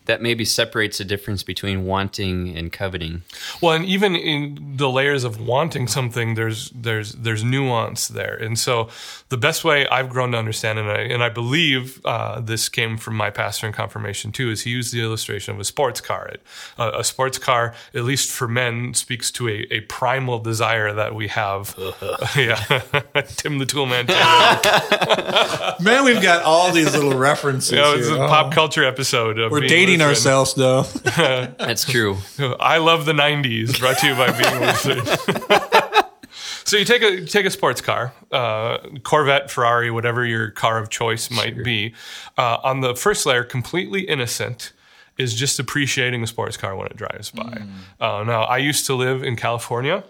that 0.06 0.22
maybe 0.22 0.44
separates 0.44 0.98
the 0.98 1.04
difference 1.04 1.42
between 1.42 1.84
wanting 1.84 2.56
and 2.56 2.72
coveting. 2.72 3.22
Well, 3.60 3.74
and 3.74 3.84
even 3.84 4.16
in 4.16 4.76
the 4.76 4.88
layers 4.88 5.24
of 5.24 5.40
wanting 5.40 5.86
something, 5.88 6.34
there's 6.34 6.70
there's 6.70 7.12
there's 7.12 7.44
nuance 7.44 8.08
there, 8.08 8.34
and 8.34 8.58
so 8.58 8.88
the 9.28 9.36
best 9.36 9.64
way 9.64 9.86
I've 9.88 10.08
grown 10.08 10.32
to 10.32 10.38
understand, 10.38 10.78
and 10.78 10.90
I 10.90 11.00
and 11.00 11.22
I 11.22 11.28
believe 11.28 12.00
uh, 12.04 12.40
this 12.40 12.68
came 12.68 12.96
from 12.96 13.14
my 13.16 13.30
pastor 13.30 13.66
in 13.66 13.72
confirmation 13.72 14.32
too, 14.32 14.50
is 14.50 14.62
he 14.62 14.70
used 14.70 14.92
the 14.92 15.02
illustration 15.02 15.54
of 15.54 15.60
a 15.60 15.64
sports 15.64 16.00
car. 16.00 16.28
It, 16.28 16.42
uh, 16.78 16.92
a 16.94 17.04
sports 17.04 17.38
car, 17.38 17.74
at 17.94 18.04
least 18.04 18.30
for 18.30 18.48
men, 18.48 18.94
speaks 18.94 19.30
to 19.32 19.48
a, 19.48 19.66
a 19.70 19.80
primal 19.80 20.38
desire 20.38 20.92
that 20.92 21.14
we 21.14 21.28
have. 21.28 21.74
yeah, 22.36 22.56
Tim 23.36 23.58
the 23.58 23.66
Toolman. 23.66 24.08
man, 24.08 25.74
man, 25.80 26.04
we've 26.04 26.22
got 26.22 26.42
all 26.42 26.72
these 26.72 26.94
little 26.94 27.16
references. 27.16 27.72
You 27.72 27.78
know, 27.78 27.94
it's 27.94 28.08
a. 28.08 28.26
Oh. 28.26 28.28
pop 28.28 28.52
culture 28.52 28.84
episode. 28.84 29.38
Of 29.38 29.50
We're 29.52 29.60
being 29.60 29.70
dating 29.70 29.95
Lutheran. 29.98 30.10
ourselves, 30.10 30.54
though. 30.54 30.82
That's 31.58 31.84
true. 31.84 32.18
I 32.60 32.78
love 32.78 33.06
the 33.06 33.12
'90s. 33.12 33.78
Brought 33.78 33.98
to 33.98 34.06
you 34.08 34.14
by 34.14 34.30
Being 34.32 34.60
Lucid. 34.60 35.06
so 36.64 36.76
you 36.76 36.84
take 36.84 37.02
a 37.02 37.20
you 37.20 37.26
take 37.26 37.46
a 37.46 37.50
sports 37.50 37.80
car, 37.80 38.12
uh, 38.32 38.78
Corvette, 39.02 39.50
Ferrari, 39.50 39.90
whatever 39.90 40.24
your 40.24 40.50
car 40.50 40.78
of 40.78 40.90
choice 40.90 41.30
might 41.30 41.62
be. 41.62 41.94
Uh, 42.36 42.58
on 42.62 42.80
the 42.80 42.94
first 42.94 43.26
layer, 43.26 43.44
completely 43.44 44.02
innocent, 44.02 44.72
is 45.18 45.34
just 45.34 45.58
appreciating 45.58 46.22
a 46.22 46.26
sports 46.26 46.56
car 46.56 46.76
when 46.76 46.86
it 46.86 46.96
drives 46.96 47.30
by. 47.30 47.62
Uh, 48.00 48.22
now, 48.24 48.42
I 48.42 48.58
used 48.58 48.86
to 48.86 48.94
live 48.94 49.22
in 49.22 49.36
California, 49.36 50.04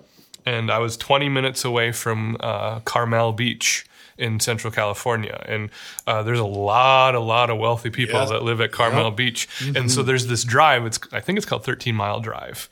and 0.44 0.70
I 0.70 0.78
was 0.78 0.96
20 0.96 1.28
minutes 1.28 1.64
away 1.64 1.92
from 1.92 2.36
uh, 2.40 2.80
Carmel 2.80 3.32
Beach. 3.32 3.86
In 4.18 4.40
Central 4.40 4.70
California, 4.72 5.44
and 5.46 5.68
uh, 6.06 6.22
there's 6.22 6.38
a 6.38 6.44
lot, 6.44 7.14
a 7.14 7.20
lot 7.20 7.50
of 7.50 7.58
wealthy 7.58 7.90
people 7.90 8.18
Yeah. 8.20 8.26
that 8.26 8.42
live 8.42 8.60
at 8.62 8.72
Carmel 8.72 9.10
Beach, 9.10 9.46
and 9.76 9.90
so 9.90 10.02
there's 10.02 10.26
this 10.26 10.42
drive. 10.44 10.86
It's 10.86 10.98
I 11.12 11.20
think 11.20 11.36
it's 11.36 11.44
called 11.46 11.64
13 11.64 11.94
Mile 11.94 12.20
Drive, 12.20 12.68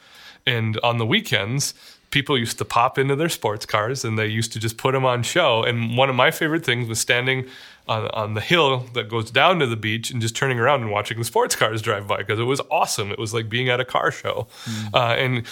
and 0.47 0.79
on 0.83 0.97
the 0.99 1.05
weekends, 1.07 1.75
people 2.11 2.39
used 2.39 2.59
to 2.59 2.65
pop 2.65 2.97
into 2.99 3.17
their 3.17 3.29
sports 3.29 3.67
cars 3.67 4.05
and 4.05 4.17
they 4.17 4.27
used 4.27 4.53
to 4.53 4.61
just 4.61 4.77
put 4.77 4.93
them 4.93 5.05
on 5.05 5.21
show. 5.25 5.65
And 5.65 5.97
one 5.97 6.09
of 6.09 6.15
my 6.15 6.31
favorite 6.31 6.65
things 6.65 6.89
was 6.89 7.01
standing 7.01 7.47
on, 7.89 8.07
on 8.11 8.35
the 8.35 8.41
hill 8.41 8.87
that 8.95 9.09
goes 9.09 9.33
down 9.33 9.59
to 9.59 9.67
the 9.67 9.75
beach 9.75 10.13
and 10.13 10.23
just 10.23 10.37
turning 10.37 10.61
around 10.61 10.83
and 10.83 10.93
watching 10.93 11.19
the 11.19 11.25
sports 11.25 11.57
cars 11.57 11.83
drive 11.83 12.07
by 12.07 12.19
because 12.19 12.39
it 12.39 12.45
was 12.45 12.61
awesome. 12.71 13.11
It 13.11 13.19
was 13.19 13.35
like 13.35 13.49
being 13.49 13.69
at 13.69 13.81
a 13.81 13.85
car 13.85 14.13
show 14.13 14.47
uh, 14.95 15.17
and 15.19 15.43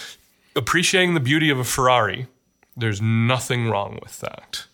appreciating 0.55 1.15
the 1.15 1.19
beauty 1.19 1.49
of 1.49 1.59
a 1.59 1.65
Ferrari. 1.65 2.27
There's 2.77 3.01
nothing 3.01 3.69
wrong 3.69 3.99
with 4.01 4.21
that. 4.21 4.65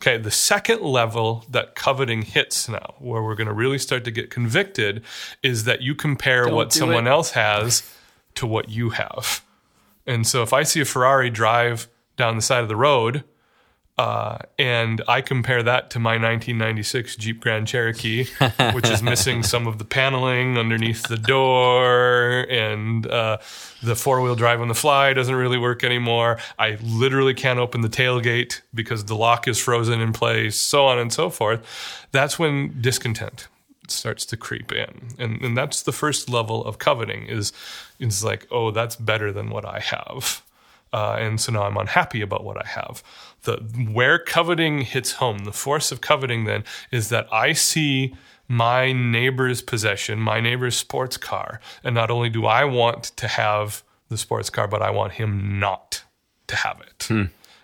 Okay, 0.00 0.16
the 0.16 0.30
second 0.30 0.82
level 0.82 1.44
that 1.50 1.74
coveting 1.74 2.22
hits 2.22 2.68
now, 2.68 2.94
where 2.98 3.20
we're 3.20 3.34
going 3.34 3.48
to 3.48 3.52
really 3.52 3.78
start 3.78 4.04
to 4.04 4.12
get 4.12 4.30
convicted, 4.30 5.02
is 5.42 5.64
that 5.64 5.82
you 5.82 5.94
compare 5.94 6.44
Don't 6.44 6.54
what 6.54 6.72
someone 6.72 7.08
it. 7.08 7.10
else 7.10 7.32
has 7.32 7.82
to 8.36 8.46
what 8.46 8.68
you 8.68 8.90
have. 8.90 9.44
And 10.06 10.24
so 10.24 10.42
if 10.42 10.52
I 10.52 10.62
see 10.62 10.80
a 10.80 10.84
Ferrari 10.84 11.30
drive 11.30 11.88
down 12.16 12.36
the 12.36 12.42
side 12.42 12.62
of 12.62 12.68
the 12.68 12.76
road, 12.76 13.24
uh, 13.98 14.38
and 14.60 15.02
I 15.08 15.20
compare 15.20 15.60
that 15.64 15.90
to 15.90 15.98
my 15.98 16.12
1996 16.12 17.16
Jeep 17.16 17.40
Grand 17.40 17.66
Cherokee, 17.66 18.26
which 18.72 18.88
is 18.88 19.02
missing 19.02 19.42
some 19.42 19.66
of 19.66 19.78
the 19.78 19.84
paneling 19.84 20.56
underneath 20.56 21.02
the 21.08 21.16
door, 21.16 22.46
and 22.48 23.04
uh, 23.08 23.38
the 23.82 23.96
four 23.96 24.20
wheel 24.20 24.36
drive 24.36 24.60
on 24.60 24.68
the 24.68 24.74
fly 24.74 25.12
doesn't 25.14 25.34
really 25.34 25.58
work 25.58 25.82
anymore. 25.82 26.38
I 26.60 26.78
literally 26.80 27.34
can't 27.34 27.58
open 27.58 27.80
the 27.80 27.88
tailgate 27.88 28.60
because 28.72 29.06
the 29.06 29.16
lock 29.16 29.48
is 29.48 29.58
frozen 29.58 30.00
in 30.00 30.12
place, 30.12 30.54
so 30.54 30.86
on 30.86 31.00
and 31.00 31.12
so 31.12 31.28
forth. 31.28 32.06
That's 32.12 32.38
when 32.38 32.80
discontent 32.80 33.48
starts 33.88 34.24
to 34.26 34.36
creep 34.36 34.70
in, 34.70 35.08
and 35.18 35.42
and 35.42 35.56
that's 35.56 35.82
the 35.82 35.92
first 35.92 36.30
level 36.30 36.64
of 36.64 36.78
coveting. 36.78 37.26
Is 37.26 37.52
is 37.98 38.22
like, 38.22 38.46
oh, 38.52 38.70
that's 38.70 38.94
better 38.94 39.32
than 39.32 39.50
what 39.50 39.64
I 39.64 39.80
have 39.80 40.40
uh, 40.92 41.16
and 41.18 41.40
so 41.40 41.52
now 41.52 41.62
I'm 41.64 41.76
unhappy 41.76 42.20
about 42.20 42.44
what 42.44 42.56
I 42.56 42.66
have. 42.66 43.02
The 43.42 43.56
where 43.92 44.18
coveting 44.18 44.82
hits 44.82 45.12
home, 45.12 45.40
the 45.40 45.52
force 45.52 45.92
of 45.92 46.00
coveting 46.00 46.44
then 46.44 46.64
is 46.90 47.08
that 47.10 47.26
I 47.32 47.52
see 47.52 48.14
my 48.48 48.92
neighbor's 48.92 49.60
possession, 49.62 50.18
my 50.18 50.40
neighbor's 50.40 50.76
sports 50.76 51.16
car, 51.16 51.60
and 51.84 51.94
not 51.94 52.10
only 52.10 52.30
do 52.30 52.46
I 52.46 52.64
want 52.64 53.04
to 53.16 53.28
have 53.28 53.82
the 54.08 54.16
sports 54.16 54.50
car, 54.50 54.66
but 54.66 54.80
I 54.82 54.90
want 54.90 55.12
him 55.12 55.58
not 55.60 56.02
to 56.46 56.56
have 56.56 56.80
it. 56.80 57.06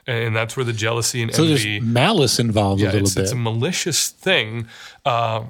And 0.06 0.36
that's 0.36 0.54
where 0.56 0.64
the 0.64 0.74
jealousy 0.74 1.22
and 1.22 1.34
So 1.34 1.46
there's 1.46 1.64
malice 1.80 2.38
involved 2.38 2.82
yeah, 2.82 2.88
a 2.88 2.92
little 2.92 3.06
it's, 3.06 3.14
bit. 3.14 3.22
it's 3.22 3.32
a 3.32 3.36
malicious 3.36 4.10
thing. 4.10 4.68
Uh, 5.06 5.44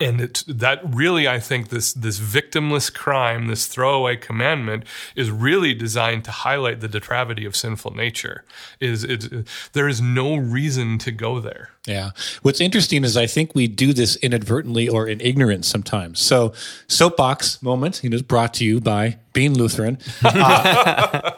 and 0.00 0.20
it, 0.20 0.44
that 0.46 0.80
really, 0.84 1.26
I 1.26 1.40
think 1.40 1.70
this 1.70 1.92
this 1.92 2.20
victimless 2.20 2.92
crime, 2.92 3.48
this 3.48 3.66
throwaway 3.66 4.16
commandment, 4.16 4.84
is 5.16 5.30
really 5.30 5.74
designed 5.74 6.24
to 6.24 6.30
highlight 6.30 6.80
the 6.80 6.86
depravity 6.86 7.44
of 7.44 7.56
sinful 7.56 7.96
nature. 7.96 8.44
Is 8.78 9.02
it? 9.02 9.46
There 9.72 9.88
is 9.88 10.00
no 10.00 10.36
reason 10.36 10.98
to 10.98 11.10
go 11.10 11.40
there. 11.40 11.70
Yeah. 11.86 12.10
What's 12.42 12.60
interesting 12.60 13.02
is 13.02 13.16
I 13.16 13.26
think 13.26 13.56
we 13.56 13.66
do 13.66 13.92
this 13.92 14.14
inadvertently 14.16 14.88
or 14.88 15.08
in 15.08 15.20
ignorance 15.20 15.66
sometimes. 15.66 16.20
So, 16.20 16.52
soapbox 16.86 17.60
moment, 17.60 18.00
you 18.04 18.10
know, 18.10 18.16
is 18.16 18.22
brought 18.22 18.54
to 18.54 18.64
you 18.64 18.80
by 18.80 19.18
Being 19.32 19.54
Lutheran. 19.54 19.98
Uh, 20.22 21.32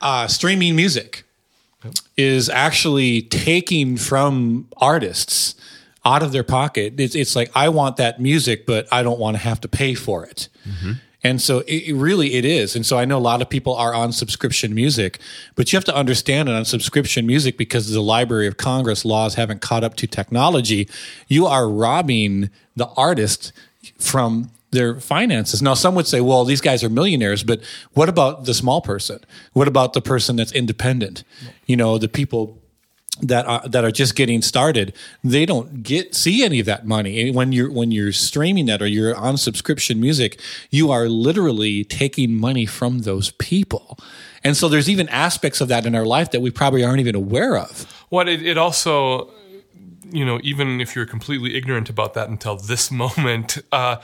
uh, 0.00 0.26
streaming 0.26 0.74
music 0.74 1.24
is 2.16 2.48
actually 2.48 3.22
taking 3.22 3.96
from 3.96 4.66
artists 4.78 5.54
out 6.04 6.22
of 6.22 6.32
their 6.32 6.44
pocket. 6.44 6.98
It's, 6.98 7.14
it's 7.14 7.36
like 7.36 7.50
I 7.54 7.68
want 7.68 7.96
that 7.96 8.20
music, 8.20 8.66
but 8.66 8.86
I 8.92 9.02
don't 9.02 9.18
want 9.18 9.36
to 9.36 9.42
have 9.42 9.60
to 9.62 9.68
pay 9.68 9.94
for 9.94 10.24
it. 10.24 10.48
Mm-hmm. 10.68 10.92
And 11.22 11.40
so 11.40 11.58
it, 11.60 11.88
it 11.88 11.94
really 11.94 12.34
it 12.34 12.44
is. 12.44 12.74
And 12.74 12.86
so 12.86 12.98
I 12.98 13.04
know 13.04 13.18
a 13.18 13.20
lot 13.20 13.42
of 13.42 13.50
people 13.50 13.74
are 13.74 13.94
on 13.94 14.12
subscription 14.12 14.74
music, 14.74 15.18
but 15.54 15.72
you 15.72 15.76
have 15.76 15.84
to 15.84 15.94
understand 15.94 16.48
that 16.48 16.54
on 16.54 16.64
subscription 16.64 17.26
music 17.26 17.58
because 17.58 17.90
the 17.90 18.00
Library 18.00 18.46
of 18.46 18.56
Congress 18.56 19.04
laws 19.04 19.34
haven't 19.34 19.60
caught 19.60 19.84
up 19.84 19.96
to 19.96 20.06
technology, 20.06 20.88
you 21.28 21.46
are 21.46 21.68
robbing 21.68 22.50
the 22.74 22.86
artist 22.96 23.52
from 23.98 24.50
their 24.70 25.00
finances. 25.00 25.60
Now, 25.60 25.74
some 25.74 25.94
would 25.96 26.06
say, 26.06 26.20
well, 26.20 26.44
these 26.44 26.60
guys 26.60 26.84
are 26.84 26.88
millionaires, 26.88 27.42
but 27.42 27.60
what 27.92 28.08
about 28.08 28.44
the 28.44 28.54
small 28.54 28.80
person? 28.80 29.18
What 29.52 29.68
about 29.68 29.92
the 29.92 30.00
person 30.00 30.36
that's 30.36 30.52
independent? 30.52 31.24
You 31.66 31.76
know, 31.76 31.98
the 31.98 32.08
people 32.08 32.59
that 33.22 33.46
are, 33.46 33.68
that 33.68 33.84
are 33.84 33.90
just 33.90 34.14
getting 34.14 34.42
started, 34.42 34.94
they 35.22 35.46
don't 35.46 35.82
get 35.82 36.14
see 36.14 36.44
any 36.44 36.60
of 36.60 36.66
that 36.66 36.86
money. 36.86 37.30
When 37.30 37.52
you're 37.52 37.70
when 37.70 37.90
you're 37.90 38.12
streaming 38.12 38.66
that 38.66 38.82
or 38.82 38.86
you're 38.86 39.16
on 39.16 39.36
subscription 39.36 40.00
music, 40.00 40.40
you 40.70 40.90
are 40.90 41.08
literally 41.08 41.84
taking 41.84 42.34
money 42.34 42.66
from 42.66 43.00
those 43.00 43.30
people. 43.32 43.98
And 44.42 44.56
so 44.56 44.68
there's 44.68 44.88
even 44.88 45.08
aspects 45.10 45.60
of 45.60 45.68
that 45.68 45.86
in 45.86 45.94
our 45.94 46.06
life 46.06 46.30
that 46.30 46.40
we 46.40 46.50
probably 46.50 46.84
aren't 46.84 47.00
even 47.00 47.14
aware 47.14 47.58
of. 47.58 47.82
What 48.08 48.28
it, 48.28 48.44
it 48.44 48.56
also, 48.56 49.30
you 50.10 50.24
know, 50.24 50.40
even 50.42 50.80
if 50.80 50.96
you're 50.96 51.06
completely 51.06 51.56
ignorant 51.56 51.90
about 51.90 52.14
that 52.14 52.28
until 52.28 52.56
this 52.56 52.90
moment, 53.02 53.58
uh, 53.70 53.96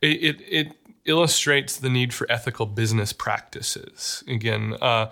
it, 0.00 0.22
it, 0.22 0.40
it 0.48 0.72
illustrates 1.04 1.76
the 1.76 1.90
need 1.90 2.14
for 2.14 2.30
ethical 2.30 2.66
business 2.66 3.12
practices. 3.12 4.22
Again, 4.28 4.76
uh, 4.80 5.10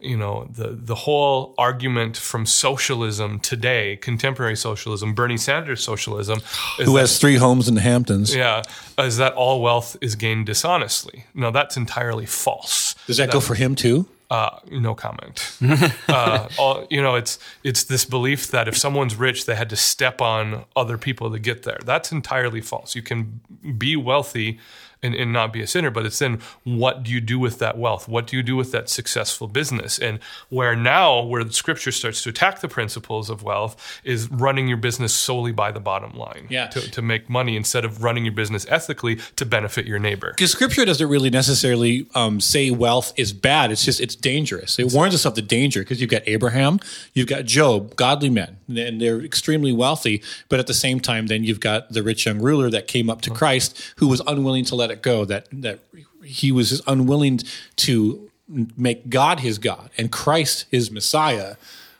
you 0.00 0.16
know 0.16 0.48
the 0.50 0.68
the 0.68 0.94
whole 0.94 1.54
argument 1.58 2.16
from 2.16 2.46
socialism 2.46 3.40
today, 3.40 3.96
contemporary 3.96 4.56
socialism, 4.56 5.14
Bernie 5.14 5.36
Sanders 5.36 5.82
socialism, 5.82 6.40
who 6.78 6.92
that, 6.92 7.00
has 7.00 7.18
three 7.18 7.36
homes 7.36 7.68
in 7.68 7.74
the 7.74 7.80
Hamptons. 7.80 8.34
Yeah, 8.34 8.62
is 8.98 9.16
that 9.16 9.32
all 9.34 9.62
wealth 9.62 9.96
is 10.00 10.14
gained 10.14 10.46
dishonestly? 10.46 11.24
No, 11.34 11.50
that's 11.50 11.76
entirely 11.76 12.26
false. 12.26 12.94
Does 13.06 13.16
that, 13.16 13.26
that 13.26 13.32
go 13.32 13.40
for 13.40 13.54
him 13.54 13.74
too? 13.74 14.08
Uh, 14.30 14.58
no 14.70 14.94
comment. 14.94 15.56
uh, 16.08 16.48
all, 16.58 16.86
you 16.90 17.00
know, 17.00 17.14
it's 17.14 17.38
it's 17.62 17.84
this 17.84 18.04
belief 18.04 18.48
that 18.48 18.68
if 18.68 18.76
someone's 18.76 19.14
rich, 19.16 19.46
they 19.46 19.54
had 19.54 19.70
to 19.70 19.76
step 19.76 20.20
on 20.20 20.64
other 20.74 20.98
people 20.98 21.30
to 21.30 21.38
get 21.38 21.62
there. 21.62 21.78
That's 21.84 22.10
entirely 22.10 22.60
false. 22.60 22.94
You 22.94 23.02
can 23.02 23.40
be 23.76 23.96
wealthy 23.96 24.58
and, 25.04 25.14
and 25.14 25.32
not 25.32 25.52
be 25.52 25.60
a 25.60 25.66
sinner, 25.66 25.90
but 25.90 26.06
it's 26.06 26.18
then 26.18 26.40
what 26.64 27.02
do 27.02 27.12
you 27.12 27.20
do 27.20 27.38
with 27.38 27.58
that 27.58 27.76
wealth? 27.76 28.08
What 28.08 28.26
do 28.26 28.36
you 28.36 28.42
do 28.42 28.56
with 28.56 28.72
that 28.72 28.88
successful 28.88 29.46
business? 29.46 29.98
And 29.98 30.18
where 30.48 30.74
now, 30.74 31.22
where 31.22 31.44
the 31.44 31.52
scripture 31.52 31.92
starts 31.92 32.22
to 32.22 32.30
attack 32.30 32.60
the 32.60 32.68
principles 32.68 33.28
of 33.28 33.42
wealth, 33.42 34.00
is 34.02 34.30
running 34.30 34.66
your 34.66 34.78
business 34.78 35.12
solely 35.12 35.52
by 35.52 35.70
the 35.70 35.80
bottom 35.80 36.16
line 36.16 36.46
yeah. 36.48 36.68
to, 36.68 36.80
to 36.90 37.02
make 37.02 37.28
money 37.28 37.56
instead 37.56 37.84
of 37.84 38.02
running 38.02 38.24
your 38.24 38.32
business 38.32 38.66
ethically 38.70 39.16
to 39.36 39.44
benefit 39.44 39.86
your 39.86 39.98
neighbor. 39.98 40.30
Because 40.30 40.52
scripture 40.52 40.84
doesn't 40.84 41.08
really 41.08 41.30
necessarily 41.30 42.06
um, 42.14 42.40
say 42.40 42.70
wealth 42.70 43.12
is 43.16 43.32
bad. 43.32 43.70
It's 43.70 43.84
just, 43.84 44.00
it's 44.00 44.16
dangerous. 44.16 44.78
It 44.78 44.92
warns 44.92 45.14
us 45.14 45.26
of 45.26 45.34
the 45.34 45.42
danger 45.42 45.80
because 45.80 46.00
you've 46.00 46.10
got 46.10 46.22
Abraham, 46.26 46.80
you've 47.12 47.28
got 47.28 47.44
Job, 47.44 47.94
godly 47.96 48.30
men, 48.30 48.56
and 48.68 49.00
they're 49.00 49.20
extremely 49.20 49.72
wealthy. 49.72 50.22
But 50.48 50.60
at 50.60 50.66
the 50.66 50.74
same 50.74 50.98
time, 51.00 51.26
then 51.26 51.44
you've 51.44 51.60
got 51.60 51.92
the 51.92 52.02
rich 52.02 52.24
young 52.24 52.40
ruler 52.40 52.70
that 52.70 52.88
came 52.88 53.10
up 53.10 53.20
to 53.22 53.30
Christ 53.30 53.78
who 53.96 54.08
was 54.08 54.22
unwilling 54.26 54.64
to 54.66 54.74
let 54.74 54.90
it 54.90 54.93
go. 55.02 55.24
That 55.24 55.48
that 55.52 55.80
he 56.24 56.52
was 56.52 56.82
unwilling 56.86 57.40
to 57.76 58.30
make 58.76 59.08
God 59.08 59.40
his 59.40 59.58
God 59.58 59.90
and 59.96 60.12
Christ 60.12 60.66
his 60.70 60.90
Messiah 60.90 61.56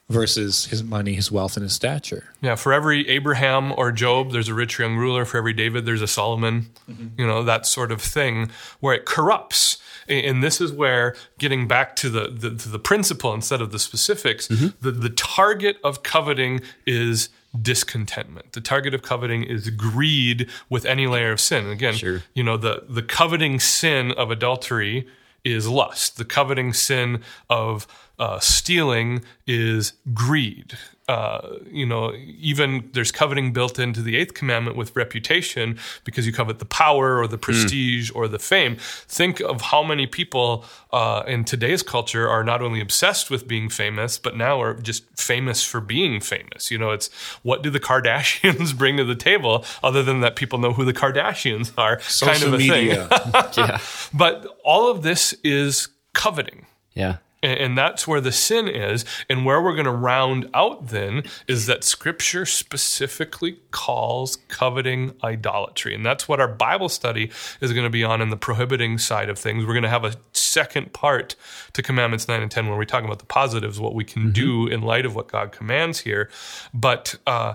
versus 0.08 0.66
his 0.66 0.84
money, 0.84 1.14
his 1.14 1.32
wealth, 1.32 1.56
and 1.56 1.62
his 1.62 1.72
stature. 1.72 2.32
Yeah, 2.42 2.56
for 2.56 2.72
every 2.72 3.08
Abraham 3.08 3.72
or 3.76 3.90
Job, 3.90 4.32
there's 4.32 4.48
a 4.48 4.54
rich 4.54 4.78
young 4.78 4.96
ruler. 4.96 5.24
For 5.24 5.38
every 5.38 5.52
David, 5.52 5.86
there's 5.86 6.02
a 6.02 6.06
Solomon. 6.06 6.66
Mm-hmm. 6.90 7.20
You 7.20 7.26
know 7.26 7.42
that 7.42 7.66
sort 7.66 7.90
of 7.90 8.02
thing 8.02 8.50
where 8.80 8.94
it 8.94 9.06
corrupts. 9.06 9.78
And 10.06 10.42
this 10.42 10.60
is 10.60 10.70
where 10.70 11.16
getting 11.38 11.66
back 11.66 11.96
to 11.96 12.10
the 12.10 12.28
the, 12.28 12.54
to 12.54 12.68
the 12.68 12.78
principle 12.78 13.32
instead 13.32 13.62
of 13.62 13.72
the 13.72 13.78
specifics, 13.78 14.48
mm-hmm. 14.48 14.68
the 14.80 14.90
the 14.90 15.08
target 15.08 15.78
of 15.82 16.02
coveting 16.02 16.60
is 16.86 17.30
discontentment. 17.60 18.52
The 18.52 18.60
target 18.60 18.94
of 18.94 19.02
coveting 19.02 19.44
is 19.44 19.70
greed 19.70 20.48
with 20.68 20.84
any 20.84 21.06
layer 21.06 21.32
of 21.32 21.40
sin. 21.40 21.68
again, 21.68 21.94
sure. 21.94 22.22
you 22.34 22.42
know, 22.42 22.56
the 22.56 22.84
the 22.88 23.02
coveting 23.02 23.60
sin 23.60 24.12
of 24.12 24.30
adultery 24.30 25.06
is 25.44 25.68
lust. 25.68 26.16
The 26.16 26.24
coveting 26.24 26.72
sin 26.72 27.22
of 27.48 27.86
uh, 28.18 28.38
stealing 28.38 29.24
is 29.46 29.92
greed 30.12 30.78
uh, 31.06 31.58
you 31.70 31.84
know, 31.84 32.14
even 32.14 32.88
there's 32.94 33.12
coveting 33.12 33.52
built 33.52 33.78
into 33.78 34.00
the 34.00 34.16
eighth 34.16 34.32
commandment 34.32 34.74
with 34.74 34.96
reputation 34.96 35.78
because 36.04 36.26
you 36.26 36.32
covet 36.32 36.58
the 36.58 36.64
power 36.64 37.18
or 37.18 37.26
the 37.26 37.36
hmm. 37.36 37.42
prestige 37.42 38.10
mm. 38.10 38.16
or 38.16 38.26
the 38.26 38.38
fame. 38.38 38.76
Think 39.06 39.40
of 39.40 39.60
how 39.60 39.82
many 39.82 40.06
people 40.06 40.64
uh, 40.92 41.22
in 41.26 41.44
today's 41.44 41.82
culture 41.82 42.26
are 42.28 42.42
not 42.42 42.62
only 42.62 42.80
obsessed 42.80 43.30
with 43.30 43.46
being 43.46 43.68
famous, 43.68 44.16
but 44.18 44.34
now 44.34 44.62
are 44.62 44.74
just 44.74 45.04
famous 45.18 45.62
for 45.62 45.80
being 45.80 46.20
famous. 46.20 46.70
You 46.70 46.78
know, 46.78 46.90
it's 46.90 47.12
what 47.42 47.62
do 47.62 47.68
the 47.68 47.80
Kardashians 47.80 48.74
bring 48.78 48.96
to 48.96 49.04
the 49.04 49.14
table 49.14 49.66
other 49.82 50.02
than 50.02 50.20
that 50.20 50.36
people 50.36 50.58
know 50.58 50.72
who 50.72 50.86
the 50.86 50.94
Kardashians 50.94 51.72
are? 51.76 52.00
Social 52.00 52.32
kind 52.32 52.44
of 52.44 52.54
a 52.54 52.58
media. 52.58 53.08
thing. 53.08 53.54
yeah. 53.58 53.78
But 54.14 54.46
all 54.64 54.90
of 54.90 55.02
this 55.02 55.34
is 55.44 55.88
coveting. 56.14 56.64
Yeah. 56.94 57.18
And 57.44 57.76
that's 57.76 58.08
where 58.08 58.20
the 58.20 58.32
sin 58.32 58.68
is. 58.68 59.04
And 59.28 59.44
where 59.44 59.60
we're 59.60 59.74
going 59.74 59.84
to 59.84 59.90
round 59.90 60.48
out 60.54 60.88
then 60.88 61.24
is 61.46 61.66
that 61.66 61.84
scripture 61.84 62.46
specifically 62.46 63.58
calls 63.70 64.36
coveting 64.48 65.14
idolatry. 65.22 65.94
And 65.94 66.04
that's 66.04 66.26
what 66.26 66.40
our 66.40 66.48
Bible 66.48 66.88
study 66.88 67.30
is 67.60 67.72
going 67.72 67.84
to 67.84 67.90
be 67.90 68.02
on 68.02 68.22
in 68.22 68.30
the 68.30 68.36
prohibiting 68.36 68.96
side 68.96 69.28
of 69.28 69.38
things. 69.38 69.66
We're 69.66 69.74
going 69.74 69.82
to 69.82 69.90
have 69.90 70.04
a 70.04 70.14
second 70.32 70.94
part 70.94 71.36
to 71.74 71.82
Commandments 71.82 72.28
9 72.28 72.40
and 72.40 72.50
10 72.50 72.68
where 72.68 72.78
we 72.78 72.86
talk 72.86 73.04
about 73.04 73.18
the 73.18 73.26
positives, 73.26 73.78
what 73.78 73.94
we 73.94 74.04
can 74.04 74.22
mm-hmm. 74.22 74.32
do 74.32 74.66
in 74.66 74.80
light 74.80 75.04
of 75.04 75.14
what 75.14 75.28
God 75.28 75.52
commands 75.52 76.00
here. 76.00 76.30
But 76.72 77.16
uh, 77.26 77.54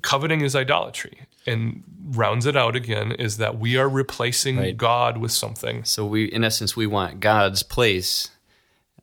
coveting 0.00 0.40
is 0.40 0.56
idolatry. 0.56 1.20
And 1.46 1.82
rounds 2.06 2.46
it 2.46 2.56
out 2.56 2.74
again 2.74 3.12
is 3.12 3.36
that 3.36 3.58
we 3.58 3.76
are 3.76 3.88
replacing 3.88 4.56
right. 4.56 4.74
God 4.74 5.18
with 5.18 5.30
something. 5.30 5.84
So 5.84 6.06
we, 6.06 6.24
in 6.24 6.42
essence, 6.42 6.74
we 6.74 6.86
want 6.86 7.20
God's 7.20 7.62
place 7.62 8.30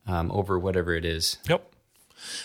um, 0.08 0.32
over 0.32 0.58
whatever 0.60 0.94
it 0.96 1.06
is. 1.06 1.38
Yep. 1.48 1.68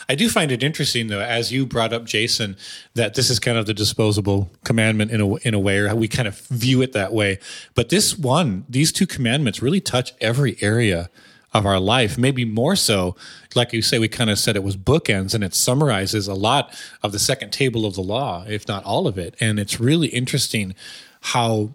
I 0.08 0.14
do 0.14 0.28
find 0.28 0.50
it 0.50 0.62
interesting, 0.62 1.08
though, 1.08 1.20
as 1.20 1.52
you 1.52 1.66
brought 1.66 1.92
up, 1.92 2.04
Jason, 2.04 2.56
that 2.94 3.14
this 3.14 3.28
is 3.28 3.38
kind 3.38 3.58
of 3.58 3.66
the 3.66 3.74
disposable 3.74 4.50
commandment 4.64 5.10
in 5.10 5.20
a 5.20 5.34
in 5.36 5.54
a 5.54 5.58
way, 5.58 5.78
or 5.78 5.94
we 5.94 6.08
kind 6.08 6.28
of 6.28 6.38
view 6.48 6.82
it 6.82 6.92
that 6.92 7.12
way. 7.12 7.38
But 7.74 7.88
this 7.90 8.16
one, 8.18 8.64
these 8.68 8.92
two 8.92 9.06
commandments, 9.06 9.62
really 9.62 9.80
touch 9.80 10.14
every 10.20 10.56
area 10.60 11.10
of 11.52 11.66
our 11.66 11.80
life. 11.80 12.18
Maybe 12.18 12.44
more 12.44 12.76
so, 12.76 13.16
like 13.54 13.72
you 13.72 13.82
say, 13.82 13.98
we 13.98 14.08
kind 14.08 14.30
of 14.30 14.38
said 14.38 14.56
it 14.56 14.62
was 14.62 14.76
bookends, 14.76 15.34
and 15.34 15.44
it 15.44 15.54
summarizes 15.54 16.28
a 16.28 16.34
lot 16.34 16.74
of 17.02 17.12
the 17.12 17.18
second 17.18 17.50
table 17.52 17.84
of 17.84 17.94
the 17.94 18.02
law, 18.02 18.44
if 18.48 18.66
not 18.68 18.84
all 18.84 19.06
of 19.06 19.18
it. 19.18 19.34
And 19.40 19.58
it's 19.58 19.80
really 19.80 20.08
interesting 20.08 20.74
how 21.20 21.74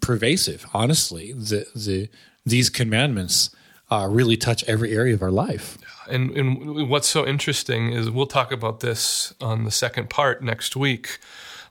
pervasive, 0.00 0.66
honestly, 0.72 1.32
the 1.32 1.66
the 1.74 2.08
these 2.44 2.68
commandments 2.68 3.50
uh, 3.90 4.08
really 4.10 4.36
touch 4.36 4.64
every 4.64 4.96
area 4.96 5.14
of 5.14 5.22
our 5.22 5.30
life. 5.30 5.78
And, 6.08 6.30
and 6.36 6.88
what's 6.88 7.08
so 7.08 7.26
interesting 7.26 7.92
is 7.92 8.10
we'll 8.10 8.26
talk 8.26 8.52
about 8.52 8.80
this 8.80 9.34
on 9.40 9.64
the 9.64 9.70
second 9.70 10.10
part 10.10 10.42
next 10.42 10.76
week. 10.76 11.18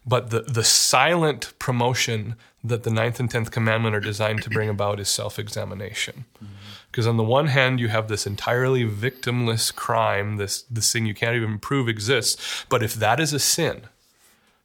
But 0.06 0.30
the, 0.30 0.42
the 0.42 0.64
silent 0.64 1.58
promotion 1.58 2.36
that 2.62 2.82
the 2.82 2.90
ninth 2.90 3.20
and 3.20 3.30
tenth 3.30 3.50
commandment 3.50 3.94
are 3.94 4.00
designed 4.00 4.42
to 4.42 4.50
bring 4.50 4.68
about 4.68 5.00
is 5.00 5.08
self 5.08 5.38
examination. 5.38 6.24
Because 6.90 7.04
mm-hmm. 7.04 7.10
on 7.10 7.16
the 7.16 7.24
one 7.24 7.46
hand, 7.48 7.80
you 7.80 7.88
have 7.88 8.08
this 8.08 8.26
entirely 8.26 8.84
victimless 8.84 9.74
crime, 9.74 10.36
this, 10.36 10.62
this 10.62 10.92
thing 10.92 11.06
you 11.06 11.14
can't 11.14 11.36
even 11.36 11.58
prove 11.58 11.88
exists. 11.88 12.64
But 12.68 12.82
if 12.82 12.94
that 12.94 13.18
is 13.18 13.32
a 13.32 13.38
sin, 13.38 13.82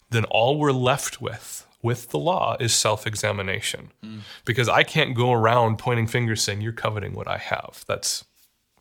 then 0.10 0.26
all 0.26 0.58
we're 0.58 0.72
left 0.72 1.22
with 1.22 1.66
with 1.82 2.10
the 2.10 2.20
law 2.20 2.58
is 2.60 2.74
self 2.74 3.08
examination. 3.08 3.92
Mm. 4.04 4.22
Because 4.46 4.68
I 4.70 4.84
can't 4.84 5.16
go 5.16 5.32
around 5.32 5.78
pointing 5.78 6.08
fingers 6.08 6.42
saying, 6.42 6.62
You're 6.62 6.74
coveting 6.74 7.14
what 7.14 7.28
I 7.28 7.38
have. 7.38 7.84
That's 7.88 8.26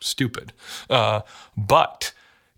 stupid. 0.00 0.52
Uh, 0.88 1.22
but 1.56 2.12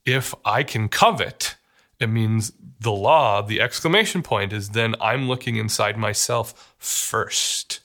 if 0.05 0.35
I 0.45 0.63
can 0.63 0.89
covet, 0.89 1.57
it 1.99 2.09
means 2.09 2.53
the 2.81 2.93
law, 2.93 3.43
the 3.43 3.61
exclamation 3.61 4.23
point 4.23 4.53
is 4.53 4.71
then 4.71 4.95
I'm 5.01 5.29
looking 5.29 5.57
inside 5.57 5.99
myself 5.99 6.75
first 6.79 7.81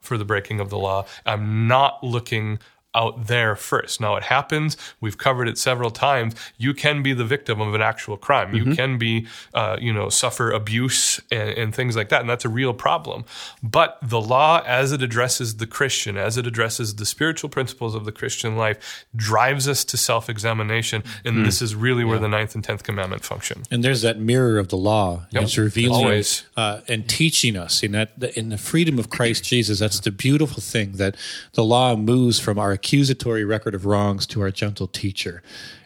for 0.00 0.16
the 0.16 0.24
breaking 0.24 0.58
of 0.58 0.70
the 0.70 0.78
law. 0.78 1.04
I'm 1.26 1.68
not 1.68 2.02
looking 2.02 2.58
out 2.98 3.28
there 3.28 3.54
first. 3.54 4.00
Now 4.00 4.16
it 4.16 4.24
happens. 4.24 4.76
We've 5.00 5.16
covered 5.16 5.48
it 5.48 5.56
several 5.56 5.90
times. 5.90 6.34
You 6.56 6.74
can 6.74 7.02
be 7.02 7.12
the 7.12 7.24
victim 7.24 7.60
of 7.60 7.72
an 7.74 7.80
actual 7.80 8.16
crime. 8.16 8.48
Mm-hmm. 8.48 8.70
You 8.70 8.76
can 8.76 8.98
be, 8.98 9.26
uh, 9.54 9.76
you 9.80 9.92
know, 9.92 10.08
suffer 10.08 10.50
abuse 10.50 11.20
and, 11.30 11.50
and, 11.50 11.74
things 11.78 11.94
like 11.94 12.08
that, 12.08 12.20
and 12.22 12.28
that's 12.28 12.44
a 12.44 12.48
real 12.48 12.74
problem. 12.74 13.24
But 13.62 13.98
the 14.02 14.20
law, 14.20 14.62
as 14.66 14.90
it 14.90 15.00
addresses 15.00 15.58
the 15.58 15.66
Christian, 15.66 16.16
as 16.16 16.36
it 16.36 16.46
addresses 16.46 16.96
the 16.96 17.06
spiritual 17.06 17.50
principles 17.50 17.94
of 17.94 18.04
the 18.04 18.10
Christian 18.10 18.56
life, 18.56 19.06
drives 19.14 19.68
us 19.68 19.84
to 19.84 19.96
self-examination, 19.96 21.04
and 21.24 21.36
mm-hmm. 21.36 21.44
this 21.44 21.62
is 21.62 21.76
really 21.76 22.04
where 22.04 22.16
yeah. 22.16 22.22
the 22.22 22.28
ninth 22.28 22.54
and 22.56 22.64
tenth 22.64 22.82
commandment 22.82 23.24
function. 23.24 23.62
And 23.70 23.84
there's 23.84 24.02
that 24.02 24.18
mirror 24.18 24.58
of 24.58 24.68
the 24.68 24.76
law. 24.76 25.26
Yep. 25.30 25.42
It's 25.42 25.58
revealing 25.58 26.24
uh, 26.56 26.80
and 26.88 27.08
teaching 27.08 27.56
us 27.56 27.82
in 27.82 27.92
that 27.92 28.10
in 28.36 28.48
the 28.48 28.58
freedom 28.58 28.98
of 28.98 29.10
Christ 29.10 29.44
Jesus. 29.44 29.78
That's 29.78 30.00
the 30.00 30.10
beautiful 30.10 30.60
thing 30.60 30.92
that 30.92 31.16
the 31.52 31.62
law 31.62 31.94
moves 31.94 32.40
from 32.40 32.58
our 32.58 32.72
accusatory 32.88 33.44
record 33.44 33.74
of 33.74 33.84
wrongs 33.84 34.26
to 34.26 34.40
our 34.40 34.50
gentle 34.50 34.86
teacher 34.86 35.42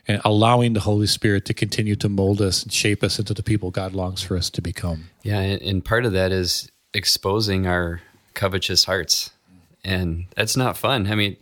and 0.07 0.21
allowing 0.25 0.73
the 0.73 0.81
Holy 0.81 1.09
Spirit 1.09 1.45
to 1.45 1.53
continue 1.53 1.97
to 1.97 2.09
mold 2.09 2.41
us 2.41 2.63
and 2.63 2.73
shape 2.73 3.03
us 3.03 3.19
into 3.19 3.35
the 3.35 3.43
people 3.43 3.73
God 3.73 3.93
longs 3.93 4.23
for 4.23 4.37
us 4.37 4.49
to 4.51 4.63
become. 4.63 5.11
Yeah, 5.25 5.41
and, 5.41 5.85
part 5.85 6.05
of 6.05 6.13
that 6.13 6.31
is 6.31 6.71
exposing 6.95 7.67
our 7.67 8.03
covetous 8.35 8.85
hearts, 8.85 9.33
and 9.85 10.27
that's 10.37 10.57
not 10.57 10.77
fun. 10.77 11.09
I 11.09 11.17
mean, 11.17 11.39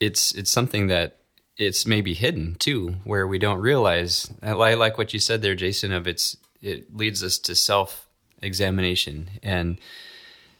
it's 0.00 0.32
it's 0.32 0.50
something 0.50 0.88
that 0.88 1.18
it's 1.56 1.86
maybe 1.86 2.12
hidden 2.12 2.56
too, 2.56 2.96
where 3.04 3.28
we 3.28 3.38
don't 3.38 3.60
realize. 3.60 4.28
I 4.42 4.74
like 4.74 4.98
what 4.98 5.14
you 5.14 5.20
said 5.20 5.40
there, 5.40 5.54
Jason. 5.54 5.92
Of 5.92 6.08
it's 6.08 6.36
it 6.60 6.96
leads 6.96 7.22
us 7.22 7.38
to 7.38 7.54
self 7.54 8.08
examination, 8.42 9.30
and 9.40 9.78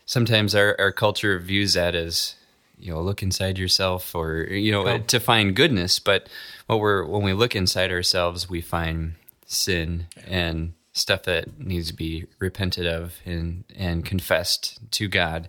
sometimes 0.07 0.55
our 0.55 0.77
our 0.79 0.93
culture 0.93 1.37
views 1.41 1.75
that 1.75 1.97
as 1.97 2.37
you 2.79 2.93
know 2.93 3.01
look 3.01 3.23
inside 3.23 3.59
yourself 3.59 4.15
or 4.15 4.43
you 4.43 4.73
know 4.73 4.87
oh. 4.87 4.99
to 4.99 5.21
find 5.21 5.55
goodness 5.55 5.99
but 5.99 6.29
what 6.67 6.81
we're 6.81 7.05
when 7.05 7.23
we 7.23 7.33
look 7.33 7.55
inside 7.55 7.91
ourselves 7.91 8.49
we 8.49 8.61
find 8.61 9.15
sin 9.47 10.07
and 10.27 10.73
stuff 10.93 11.25
that 11.25 11.59
needs 11.59 11.89
to 11.89 11.95
be 11.95 12.27
repented 12.39 12.87
of 12.87 13.15
and 13.25 13.65
and 13.77 14.05
confessed 14.05 14.79
to 14.93 15.09
God 15.09 15.49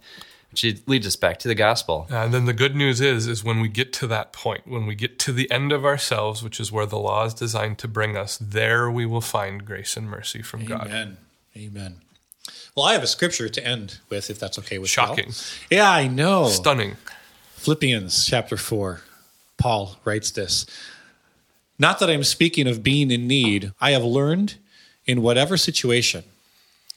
which 0.63 0.87
leads 0.87 1.05
us 1.05 1.17
back 1.17 1.37
to 1.39 1.49
the 1.49 1.55
gospel. 1.55 2.07
And 2.09 2.33
then 2.33 2.45
the 2.45 2.53
good 2.53 2.77
news 2.77 3.01
is 3.01 3.27
is 3.27 3.43
when 3.43 3.59
we 3.59 3.67
get 3.67 3.91
to 3.93 4.07
that 4.07 4.31
point, 4.31 4.65
when 4.65 4.85
we 4.85 4.95
get 4.95 5.19
to 5.19 5.33
the 5.33 5.51
end 5.51 5.73
of 5.73 5.83
ourselves, 5.83 6.41
which 6.41 6.61
is 6.61 6.71
where 6.71 6.85
the 6.85 6.97
law 6.97 7.25
is 7.25 7.33
designed 7.33 7.77
to 7.79 7.89
bring 7.89 8.15
us, 8.15 8.37
there 8.37 8.89
we 8.89 9.05
will 9.05 9.19
find 9.19 9.65
grace 9.65 9.97
and 9.97 10.09
mercy 10.09 10.41
from 10.41 10.61
Amen. 10.61 10.77
God. 10.77 10.87
Amen. 10.87 11.17
Amen. 11.57 12.01
Well, 12.75 12.85
I 12.85 12.91
have 12.91 13.03
a 13.03 13.07
scripture 13.07 13.47
to 13.47 13.65
end 13.65 13.99
with, 14.09 14.29
if 14.29 14.37
that's 14.37 14.59
okay 14.59 14.79
with 14.79 14.89
you. 14.89 14.93
Shocking. 14.93 15.31
Yeah, 15.71 15.89
I 15.89 16.07
know. 16.07 16.49
Stunning. 16.49 16.97
Philippians 17.53 18.25
chapter 18.25 18.57
4. 18.57 19.01
Paul 19.57 19.97
writes 20.03 20.29
this 20.29 20.65
Not 21.79 21.99
that 21.99 22.09
I'm 22.09 22.25
speaking 22.25 22.67
of 22.67 22.83
being 22.83 23.11
in 23.11 23.27
need, 23.27 23.71
I 23.79 23.91
have 23.91 24.03
learned 24.03 24.55
in 25.05 25.21
whatever 25.21 25.55
situation 25.55 26.25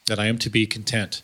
that 0.09 0.19
I 0.19 0.27
am 0.27 0.37
to 0.39 0.51
be 0.51 0.67
content. 0.67 1.23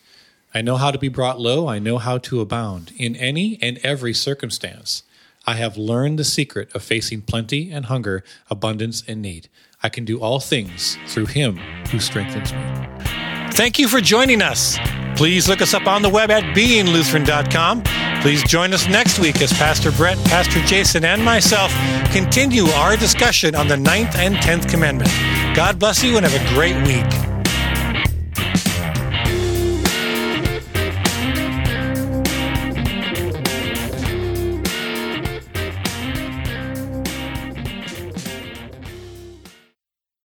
I 0.55 0.63
know 0.63 0.77
how 0.77 0.93
to 0.93 0.99
be 1.01 1.09
brought 1.09 1.41
low, 1.41 1.67
I 1.67 1.81
know 1.81 1.99
how 1.99 2.19
to 2.19 2.41
abound. 2.41 2.93
In 2.97 3.17
any 3.17 3.59
and 3.61 3.79
every 3.79 4.15
circumstance, 4.15 5.03
I 5.49 5.55
have 5.55 5.77
learned 5.77 6.17
the 6.17 6.25
secret 6.25 6.73
of 6.77 6.85
facing 6.85 7.23
plenty 7.23 7.73
and 7.73 7.87
hunger, 7.87 8.23
abundance 8.49 9.03
and 9.09 9.21
need. 9.21 9.49
I 9.83 9.89
can 9.89 10.05
do 10.05 10.21
all 10.21 10.39
things 10.39 10.97
through 11.09 11.27
him 11.27 11.57
who 11.91 11.99
strengthens 11.99 12.53
me. 12.53 13.24
Thank 13.55 13.79
you 13.79 13.87
for 13.87 14.01
joining 14.01 14.43
us. 14.43 14.77
Please 15.15 15.49
look 15.49 15.63
us 15.63 15.75
up 15.75 15.87
on 15.87 16.03
the 16.03 16.09
web 16.09 16.29
at 16.33 16.43
beinglutheran.com. 16.57 17.85
Please 18.21 18.43
join 18.43 18.75
us 18.75 18.89
next 18.89 19.21
week 19.21 19.41
as 19.41 19.53
Pastor 19.53 19.93
Brett, 19.93 20.19
Pastor 20.25 20.59
Jason, 20.63 21.05
and 21.05 21.25
myself 21.25 21.73
continue 22.11 22.65
our 22.71 22.97
discussion 22.97 23.55
on 23.55 23.69
the 23.69 23.77
ninth 23.77 24.17
and 24.17 24.35
tenth 24.43 24.69
commandment. 24.69 25.11
God 25.55 25.79
bless 25.79 26.03
you 26.03 26.17
and 26.17 26.27
have 26.27 26.35
a 26.35 26.55
great 26.55 26.75
week. 26.85 27.34